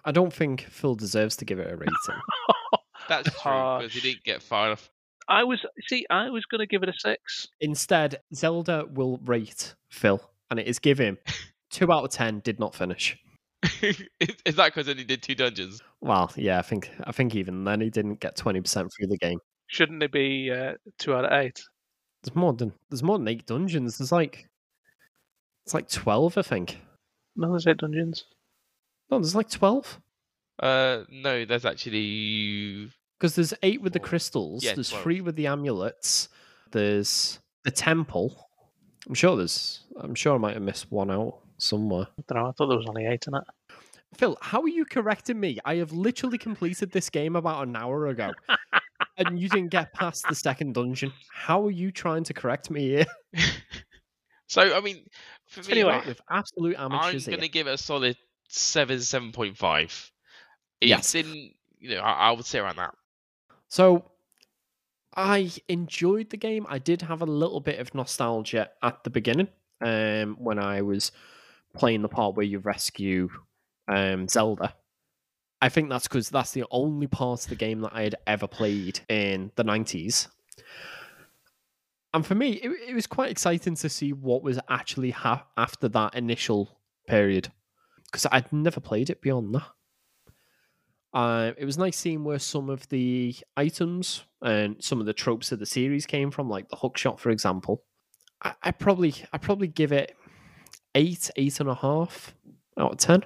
[0.04, 1.94] I don't think Phil deserves to give it a rating.
[3.08, 4.90] That's true because he didn't get far enough.
[5.28, 7.48] I was see, I was going to give it a six.
[7.60, 10.20] Instead, Zelda will rate Phil,
[10.50, 11.18] and it is give him
[11.70, 12.40] two out of ten.
[12.40, 13.18] Did not finish.
[13.82, 14.02] is,
[14.44, 15.82] is that because only did two dungeons?
[16.00, 19.18] Well, yeah, I think I think even then he didn't get twenty percent through the
[19.18, 19.38] game.
[19.68, 21.60] Shouldn't it be uh, two out of eight?
[22.22, 23.98] There's more than there's more than eight dungeons.
[23.98, 24.48] There's like
[25.64, 26.78] it's like twelve, I think.
[27.34, 28.24] No, there's eight dungeons.
[29.10, 30.00] No, there's like twelve.
[30.58, 35.02] Uh, no, there's actually Because there's eight with the crystals, Yeah, there's 12.
[35.02, 36.30] three with the amulets,
[36.72, 38.48] there's the temple.
[39.06, 42.06] I'm sure there's I'm sure I might have missed one out somewhere.
[42.18, 42.48] I don't know.
[42.48, 43.44] I thought there was only eight in it.
[44.14, 45.58] Phil, how are you correcting me?
[45.64, 48.32] I have literally completed this game about an hour ago.
[49.18, 51.12] and you didn't get past the second dungeon.
[51.30, 53.06] How are you trying to correct me here?
[54.46, 54.76] so.
[54.76, 55.04] I mean,
[55.46, 58.16] for me, Anyway, with absolute amateurs, I'm amateurs going to give it a solid
[58.48, 60.10] seven, seven point five.
[60.80, 61.14] It's Yes.
[61.14, 62.94] in, you know, I, I would say around that.
[63.68, 64.10] So
[65.14, 66.66] I enjoyed the game.
[66.68, 69.48] I did have a little bit of nostalgia at the beginning,
[69.80, 71.12] um, when I was
[71.76, 73.28] playing the part where you rescue
[73.88, 74.74] um, Zelda.
[75.60, 78.46] I think that's because that's the only part of the game that I had ever
[78.46, 80.28] played in the 90s.
[82.12, 85.88] And for me, it, it was quite exciting to see what was actually ha- after
[85.88, 87.52] that initial period.
[88.04, 89.66] Because I'd never played it beyond that.
[91.12, 95.50] Uh, it was nice seeing where some of the items and some of the tropes
[95.50, 97.82] of the series came from, like the hook shot, for example.
[98.42, 100.14] I, I probably I probably give it
[100.96, 102.34] eight, eight and a half
[102.76, 103.22] out of ten.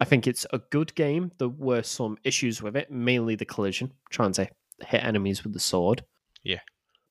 [0.00, 1.32] I think it's a good game.
[1.38, 4.48] There were some issues with it, mainly the collision, trying to
[4.86, 6.04] hit enemies with the sword.
[6.42, 6.60] Yeah.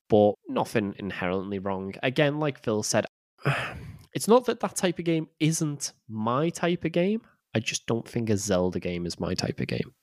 [0.10, 1.94] But nothing inherently wrong.
[2.04, 3.06] Again, like Phil said,
[4.14, 7.22] it's not that that type of game isn't my type of game.
[7.56, 9.94] I just don't think a Zelda game is my type of game.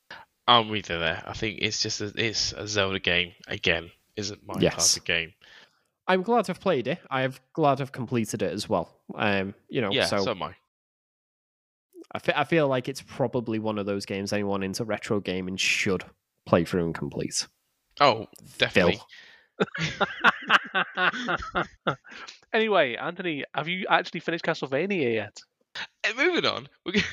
[0.48, 1.22] I'm with you there.
[1.24, 3.90] I think it's just a, it's a Zelda game again.
[4.16, 4.94] Isn't my Yes.
[4.94, 5.32] type of game.
[6.08, 6.98] I'm glad I've played it.
[7.10, 8.90] I'm glad I've completed it as well.
[9.14, 10.54] Um, you know, Yeah, so, so am I.
[12.12, 15.56] I, fe- I feel like it's probably one of those games anyone into retro gaming
[15.56, 16.04] should
[16.46, 17.46] play through and complete.
[18.00, 18.26] Oh,
[18.58, 19.00] definitely.
[22.52, 25.38] anyway, Anthony, have you actually finished Castlevania yet?
[26.04, 26.68] Eh, moving on.
[26.84, 27.04] We're g-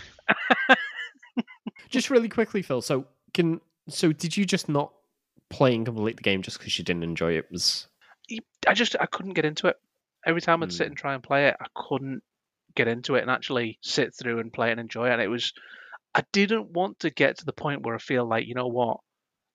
[1.89, 2.81] Just really quickly, Phil.
[2.81, 4.93] So can so did you just not
[5.49, 7.45] play and complete the game just because you didn't enjoy it?
[7.51, 7.87] Was
[8.67, 9.77] I just I couldn't get into it.
[10.29, 10.91] Every time I'd sit Hmm.
[10.91, 12.21] and try and play it, I couldn't
[12.75, 15.13] get into it and actually sit through and play and enjoy it.
[15.13, 15.51] And it was
[16.13, 18.97] I didn't want to get to the point where I feel like, you know what,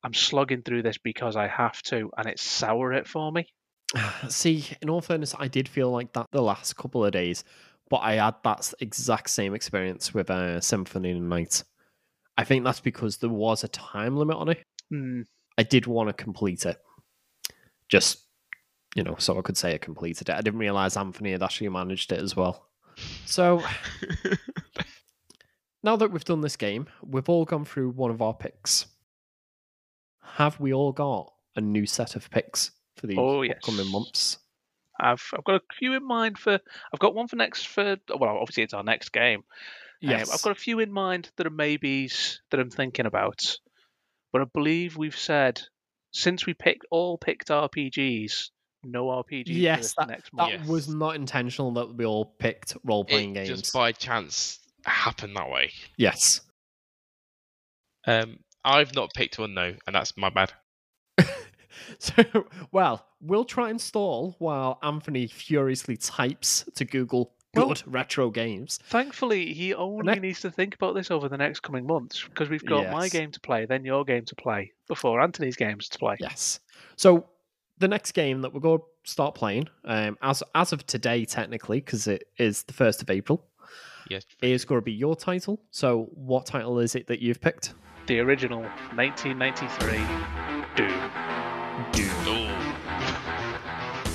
[0.03, 3.47] I'm slugging through this because I have to and it's sour it for me.
[4.29, 7.45] see, in all fairness, I did feel like that the last couple of days,
[7.89, 11.63] but I had that exact same experience with uh, Symphony of the Night.
[12.37, 14.63] I think that's because there was a time limit on it.
[14.91, 15.23] Hmm.
[15.57, 16.77] I did want to complete it.
[17.89, 18.24] Just,
[18.95, 20.35] you know, so I could say I completed it.
[20.35, 22.67] I didn't realize Anthony had actually managed it as well.
[23.27, 23.63] So
[25.83, 28.87] now that we've done this game, we've all gone through one of our picks.
[30.23, 33.93] Have we all got a new set of picks for the Oh, upcoming yes.
[33.93, 34.39] months?
[35.01, 36.55] I've I've got a few in mind for
[36.93, 39.43] I've got one for next for well obviously it's our next game.
[40.07, 43.57] Um, I've got a few in mind that are maybes that I'm thinking about,
[44.33, 45.63] but I believe we've said
[46.13, 48.51] since we picked all picked RPGs,
[48.85, 49.45] no RPG.
[49.47, 50.51] Yes, that, next that.
[50.51, 50.67] Yes.
[50.67, 53.49] was not intentional that we all picked role playing games.
[53.49, 55.71] just by chance happened that way.
[55.97, 56.41] Yes.
[58.07, 60.53] Um, I've not picked one though, and that's my bad.
[61.99, 62.15] So,
[62.73, 68.79] well, we'll try and stall while Anthony furiously types to Google Well- good retro games.
[68.85, 72.49] Thankfully, he only next- needs to think about this over the next coming months because
[72.49, 75.99] we've got my game to play, then your game to play, before Anthony's games to
[75.99, 76.17] play.
[76.21, 76.61] Yes.
[76.97, 77.27] So
[77.79, 81.81] the next game that we're going to start playing, um, as as of today, technically,
[81.81, 83.47] because it is the first of April,
[84.09, 84.25] Yes.
[84.43, 85.61] is going to be your title.
[85.71, 87.75] So, what title is it that you've picked?
[88.07, 88.63] The original
[88.95, 89.99] 1993
[90.77, 91.11] Doom.
[92.29, 92.51] Ooh.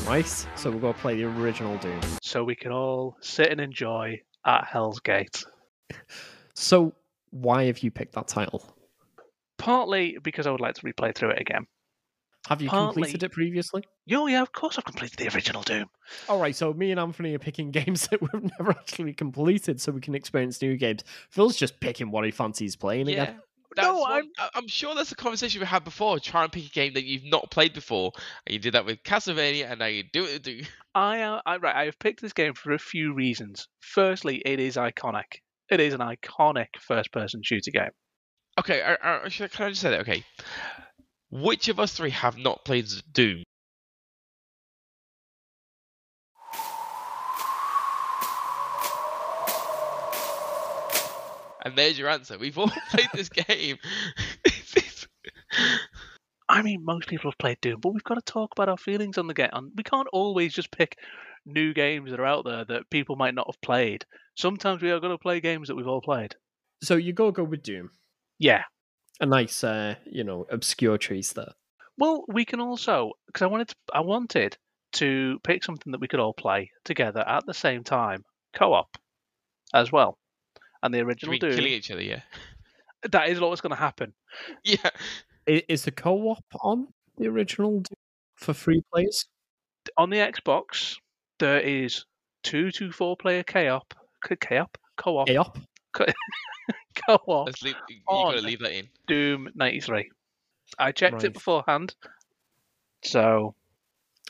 [0.07, 0.25] Right.
[0.55, 1.99] So we're going to play the original Doom.
[2.21, 5.43] So we can all sit and enjoy at Hell's Gate.
[6.55, 6.93] So,
[7.31, 8.75] why have you picked that title?
[9.57, 11.65] Partly because I would like to replay through it again.
[12.49, 13.83] Have you Partly- completed it previously?
[14.11, 15.85] Oh yeah, of course I've completed the original Doom.
[16.27, 19.91] All right, so me and Anthony are picking games that we've never actually completed, so
[19.91, 21.03] we can experience new games.
[21.29, 23.23] Phil's just picking what he fancies playing Yeah.
[23.23, 23.39] again.
[23.75, 26.19] That's No, one- I'm- I- I'm sure that's a conversation we had before.
[26.19, 28.11] Try and pick a game that you've not played before,
[28.47, 30.33] and you did that with Castlevania, and now you do it.
[30.33, 30.61] with Doom.
[30.95, 33.67] I, uh, I right, I have picked this game for a few reasons.
[33.79, 35.25] Firstly, it is iconic.
[35.69, 37.91] It is an iconic first-person shooter game.
[38.59, 40.01] Okay, uh, uh, should I- can I just say that?
[40.01, 40.23] Okay,
[41.31, 43.43] which of us three have not played Doom?
[51.63, 52.37] And there's your answer.
[52.37, 53.77] We've all played this game.
[56.49, 59.17] I mean, most people have played Doom, but we've got to talk about our feelings
[59.19, 59.49] on the game.
[59.53, 60.97] And we can't always just pick
[61.45, 64.05] new games that are out there that people might not have played.
[64.35, 66.35] Sometimes we are going to play games that we've all played.
[66.81, 67.91] So you go go with Doom.
[68.39, 68.63] Yeah.
[69.21, 71.51] A nice, uh, you know, obscure choice there.
[71.97, 74.57] Well, we can also because I wanted to, I wanted
[74.93, 78.87] to pick something that we could all play together at the same time, co-op,
[79.73, 80.17] as well.
[80.81, 81.51] And the original we Doom.
[81.51, 82.01] killing each other?
[82.01, 82.21] Yeah.
[83.11, 84.13] That is what's going to happen.
[84.65, 84.89] Yeah.
[85.47, 87.95] I- Is the co-op on the original Doom
[88.35, 89.25] for free players?
[89.97, 90.95] On the Xbox,
[91.39, 92.05] there is
[92.43, 95.27] two to four player co-op, co-op, co-op,
[95.93, 96.13] Co-op.
[97.25, 97.47] co-op.
[97.47, 97.75] Let's leave.
[97.89, 98.87] You gotta leave that in.
[99.07, 100.09] Doom 93.
[100.77, 101.23] I checked Right.
[101.25, 101.95] it beforehand.
[103.03, 103.55] So,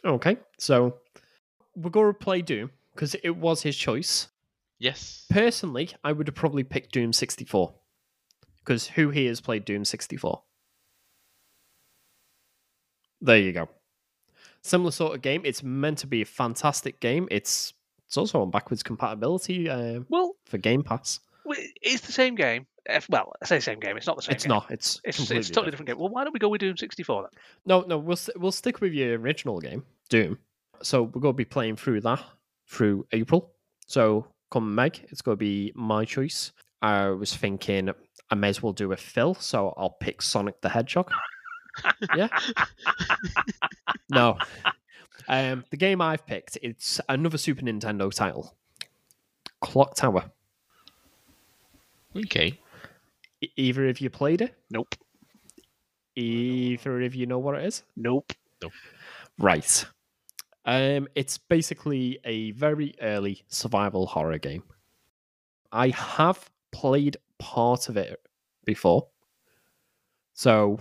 [0.05, 0.97] Okay, so
[1.75, 4.29] we're going to play Doom because it was his choice.
[4.77, 5.25] Yes.
[5.29, 7.73] Personally, I would have probably picked Doom 64
[8.59, 10.41] because who here has played Doom 64?
[13.21, 13.67] There you go.
[14.61, 15.41] Similar sort of game.
[15.43, 17.27] It's meant to be a fantastic game.
[17.31, 17.73] It's
[18.07, 21.19] it's also on backwards compatibility uh, well, for Game Pass.
[21.45, 22.65] It's the same game.
[22.85, 23.97] If, well, I say same game.
[23.97, 24.35] It's not the same.
[24.35, 24.49] It's game.
[24.49, 24.71] not.
[24.71, 25.99] It's It's, it's a totally different game.
[25.99, 27.41] Well, why don't we go with Doom 64 then?
[27.65, 30.39] No, no, we'll we'll stick with your original game, Doom.
[30.81, 32.23] So we're going to be playing through that
[32.67, 33.51] through April.
[33.85, 36.51] So come Meg, it's going to be my choice.
[36.81, 37.89] I was thinking
[38.29, 41.11] I may as well do a Phil, so I'll pick Sonic the Hedgehog.
[42.15, 42.29] yeah.
[44.09, 44.37] no.
[45.27, 48.55] Um, the game I've picked, it's another Super Nintendo title,
[49.61, 50.31] Clock Tower.
[52.15, 52.59] Okay.
[53.41, 54.55] E- either of you played it?
[54.69, 54.95] Nope.
[56.15, 57.83] Either of you know what it is?
[57.95, 58.33] Nope.
[58.61, 58.73] Nope.
[59.37, 59.85] Right.
[60.65, 64.63] Um, it's basically a very early survival horror game.
[65.71, 68.19] I have played part of it
[68.65, 69.07] before,
[70.33, 70.79] so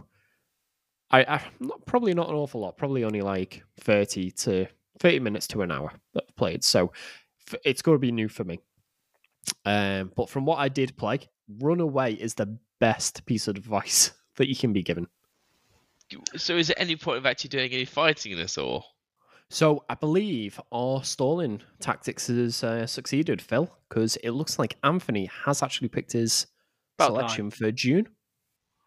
[1.10, 2.76] I, I not, probably not an awful lot.
[2.76, 4.66] Probably only like thirty to
[4.98, 6.64] thirty minutes to an hour that I've played.
[6.64, 6.92] So
[7.46, 8.60] f- it's going to be new for me.
[9.64, 11.20] Um, but from what I did play,
[11.60, 15.06] Runaway is the best piece of advice that you can be given.
[16.36, 18.82] So is there any point of actually doing any fighting in this, or
[19.50, 25.28] So I believe our stalling tactics has uh, succeeded, Phil, because it looks like Anthony
[25.44, 26.46] has actually picked his
[26.98, 28.08] About selection for June.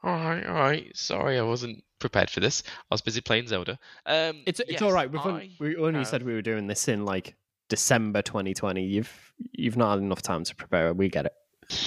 [0.04, 0.98] all right, all right.
[0.98, 2.64] Sorry, I wasn't prepared for this.
[2.90, 3.78] I was busy playing Zelda.
[4.08, 5.12] Um, It's it's yes, all right.
[5.12, 7.36] We've on- I we only have- said we were doing this in like
[7.72, 8.84] December 2020.
[8.84, 10.94] You've you've not had enough time to prepare.
[10.94, 11.34] We get it.
[11.70, 11.78] Do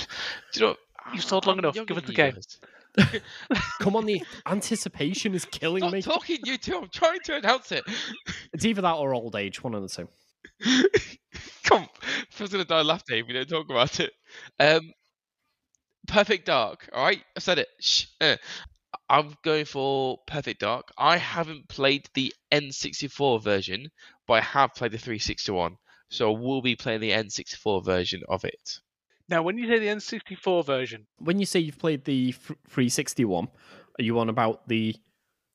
[0.55, 0.77] you know?
[1.13, 1.75] You've stalled long enough.
[1.75, 2.35] Give us than the game.
[3.81, 6.01] Come on, the anticipation is killing Stop me.
[6.03, 6.79] talking, you two.
[6.79, 7.85] I'm trying to announce it.
[8.55, 10.09] It's either that or old age, one of the two.
[11.65, 11.87] Come,
[12.31, 14.13] Phil's gonna die laughing if we don't talk about it.
[14.59, 14.93] Um,
[16.07, 16.89] Perfect Dark.
[16.95, 17.69] All right, I said it.
[17.79, 18.07] Shh.
[18.23, 18.37] uh.
[19.11, 20.89] I'm going for Perfect Dark.
[20.97, 23.91] I haven't played the N64 version,
[24.27, 25.77] but I have played the 361.
[26.11, 28.79] So we'll be playing the N64 version of it.
[29.29, 33.49] Now, when you say the N64 version, When you say you've played the f- 361,
[33.99, 34.95] are you on about the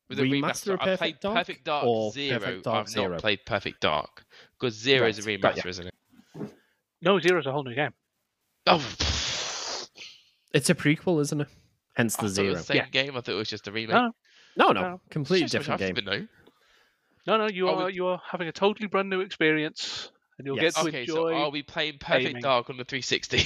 [0.09, 1.36] With the remaster of I played Perfect Dark?
[1.38, 2.39] Perfect Dark or Zero.
[2.39, 3.09] Perfect Dark I've Zero?
[3.11, 4.26] not played Perfect Dark
[4.59, 5.63] because Zero is a Right, got ya.
[5.63, 5.93] remaster, isn't it?
[7.01, 7.91] no, Zero's a whole new game.
[8.67, 8.84] Oh,
[10.53, 11.47] It's a prequel, isn't it?
[11.95, 12.49] Hence I the it zero.
[12.49, 12.88] was the same Yeah.
[12.89, 13.11] game.
[13.15, 13.93] I thought it was just a remake.
[13.95, 14.11] No,
[14.57, 15.01] No, no, No.
[15.09, 15.97] completely It's just different much game.
[16.09, 16.30] I've been
[17.28, 17.47] no, no.
[17.47, 20.76] You Oh, are we- you are having a totally brand new experience, and you'll Yes.
[20.76, 21.41] get to Okay, so enjoy.
[21.41, 22.41] are we playing Perfect aiming.
[22.41, 23.45] Dark on the 360?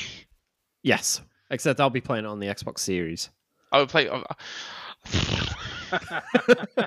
[0.84, 3.30] Yes, except I'll be playing it on the Xbox Series.
[3.72, 4.10] I will play.
[4.10, 4.22] Uh,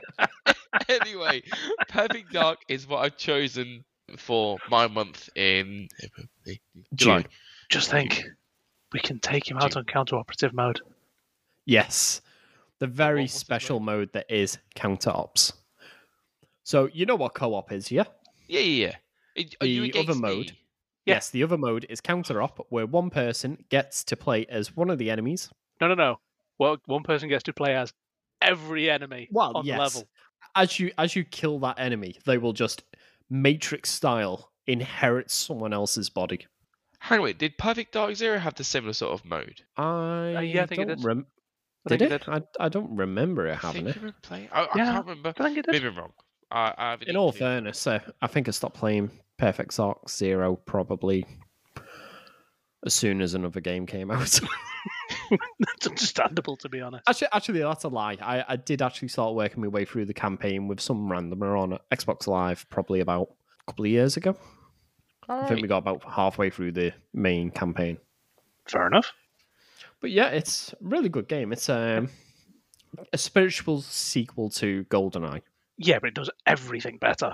[0.89, 1.43] anyway,
[1.89, 3.85] Perfect Dark is what I've chosen
[4.17, 5.89] for my month in
[6.95, 7.23] July.
[7.23, 7.31] June.
[7.71, 8.23] Just think,
[8.93, 9.79] we can take him out June.
[9.81, 10.81] on counter operative mode.
[11.65, 12.21] Yes,
[12.79, 15.53] the very what's special mode that is counter ops.
[16.67, 18.05] So you know what co-op is, yeah?
[18.49, 18.93] Yeah, yeah,
[19.37, 19.45] yeah.
[19.61, 20.61] Are you The other mode- me?
[21.05, 21.15] Yeah.
[21.15, 24.91] Yes, the other mode is counter op, where one person gets to play as one
[24.91, 25.49] of the enemies.
[25.81, 26.19] No, no, no.
[26.59, 27.93] Well, one person gets to play as
[28.43, 29.77] every enemy Well, on yes.
[29.77, 30.09] the level.
[30.57, 32.83] As you as you kill that enemy, they will just
[33.31, 36.47] Matrix style inherit someone else's body.
[36.99, 37.39] Hang on, wait.
[37.39, 39.63] Did Perfect Dark Zero have the similar sort of mode?
[39.77, 41.05] I uh, yeah, I think it don't did.
[41.05, 41.27] rem-
[41.87, 42.29] I did think it?
[42.29, 44.01] I, I don't remember it I having think it.
[44.01, 44.49] you were playing.
[44.51, 45.33] I, I can't remember.
[45.39, 45.73] I think it did.
[45.73, 46.13] Maybe I'm wrong.
[46.51, 50.09] I, I haven't In all eaten fairness, uh, I think I stopped playing Perfect Dark
[50.09, 51.27] Zero probably
[52.85, 54.41] as soon as another game came out.
[55.59, 57.03] That's understandable, to be honest.
[57.09, 58.17] actually, actually, that's a lie.
[58.21, 61.79] I, I did actually start working my way through the campaign with some randomer on
[61.91, 63.31] Xbox Live probably about
[63.63, 64.37] a couple of years ago.
[65.29, 67.99] I think we got about halfway through the main campaign.
[68.69, 69.13] Fair enough.
[70.01, 71.53] But yeah, it's a really good game.
[71.53, 72.09] It's um,
[73.13, 75.43] a spiritual sequel to GoldenEye.
[75.79, 77.33] Yeah, but it does everything better.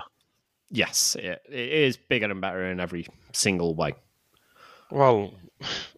[0.69, 3.93] Yes, it, it is bigger and better in every single way.
[4.91, 5.33] Well,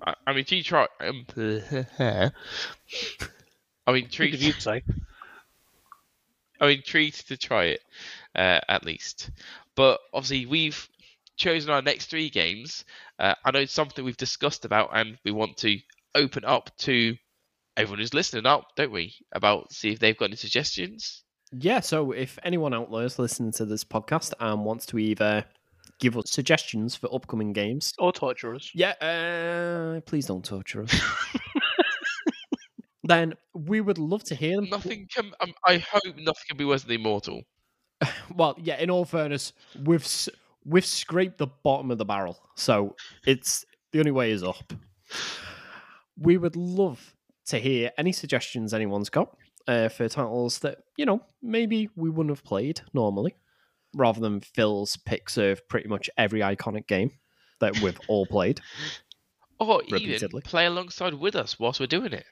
[0.06, 0.90] I, I mean, she tried.
[1.00, 2.32] Um, I
[3.92, 4.32] mean, What treat.
[4.32, 4.84] did you say?
[6.60, 7.82] I mean, treat to try it
[8.36, 9.30] uh, at least.
[9.76, 10.88] But obviously, we've
[11.36, 12.86] chosen our next three games.
[13.20, 15.80] Uh, I know it's something we've discussed about, and we want to
[16.16, 17.16] open up to
[17.76, 19.14] everyone who's listening up, don't we?
[19.34, 21.24] About see if they've got any suggestions.
[21.58, 25.46] Yeah, so if anyone out there is listening to this podcast and wants to either
[26.00, 28.72] give us suggestions for upcoming games, Or torture us.
[28.74, 30.94] yeah, uh, please don't torture us.
[33.04, 34.70] then we would love to hear them.
[34.70, 35.32] Nothing can.
[35.40, 37.42] Um, I hope nothing can be worse than Immortal.
[38.36, 38.78] Well, yeah.
[38.78, 39.54] In all fairness,
[39.86, 40.06] we've
[40.66, 42.96] we've scraped the bottom of the barrel, so
[43.26, 44.74] it's the only way is up.
[46.20, 49.38] We would love to hear any suggestions anyone's got
[49.68, 53.36] uh, for titles that you know maybe we wouldn't have played normally,
[53.96, 57.12] rather than Phil's picks of pretty much every iconic game
[57.60, 58.60] that we've all played.
[59.60, 60.42] or even Repeatedly.
[60.42, 62.26] play alongside with us whilst we're doing it.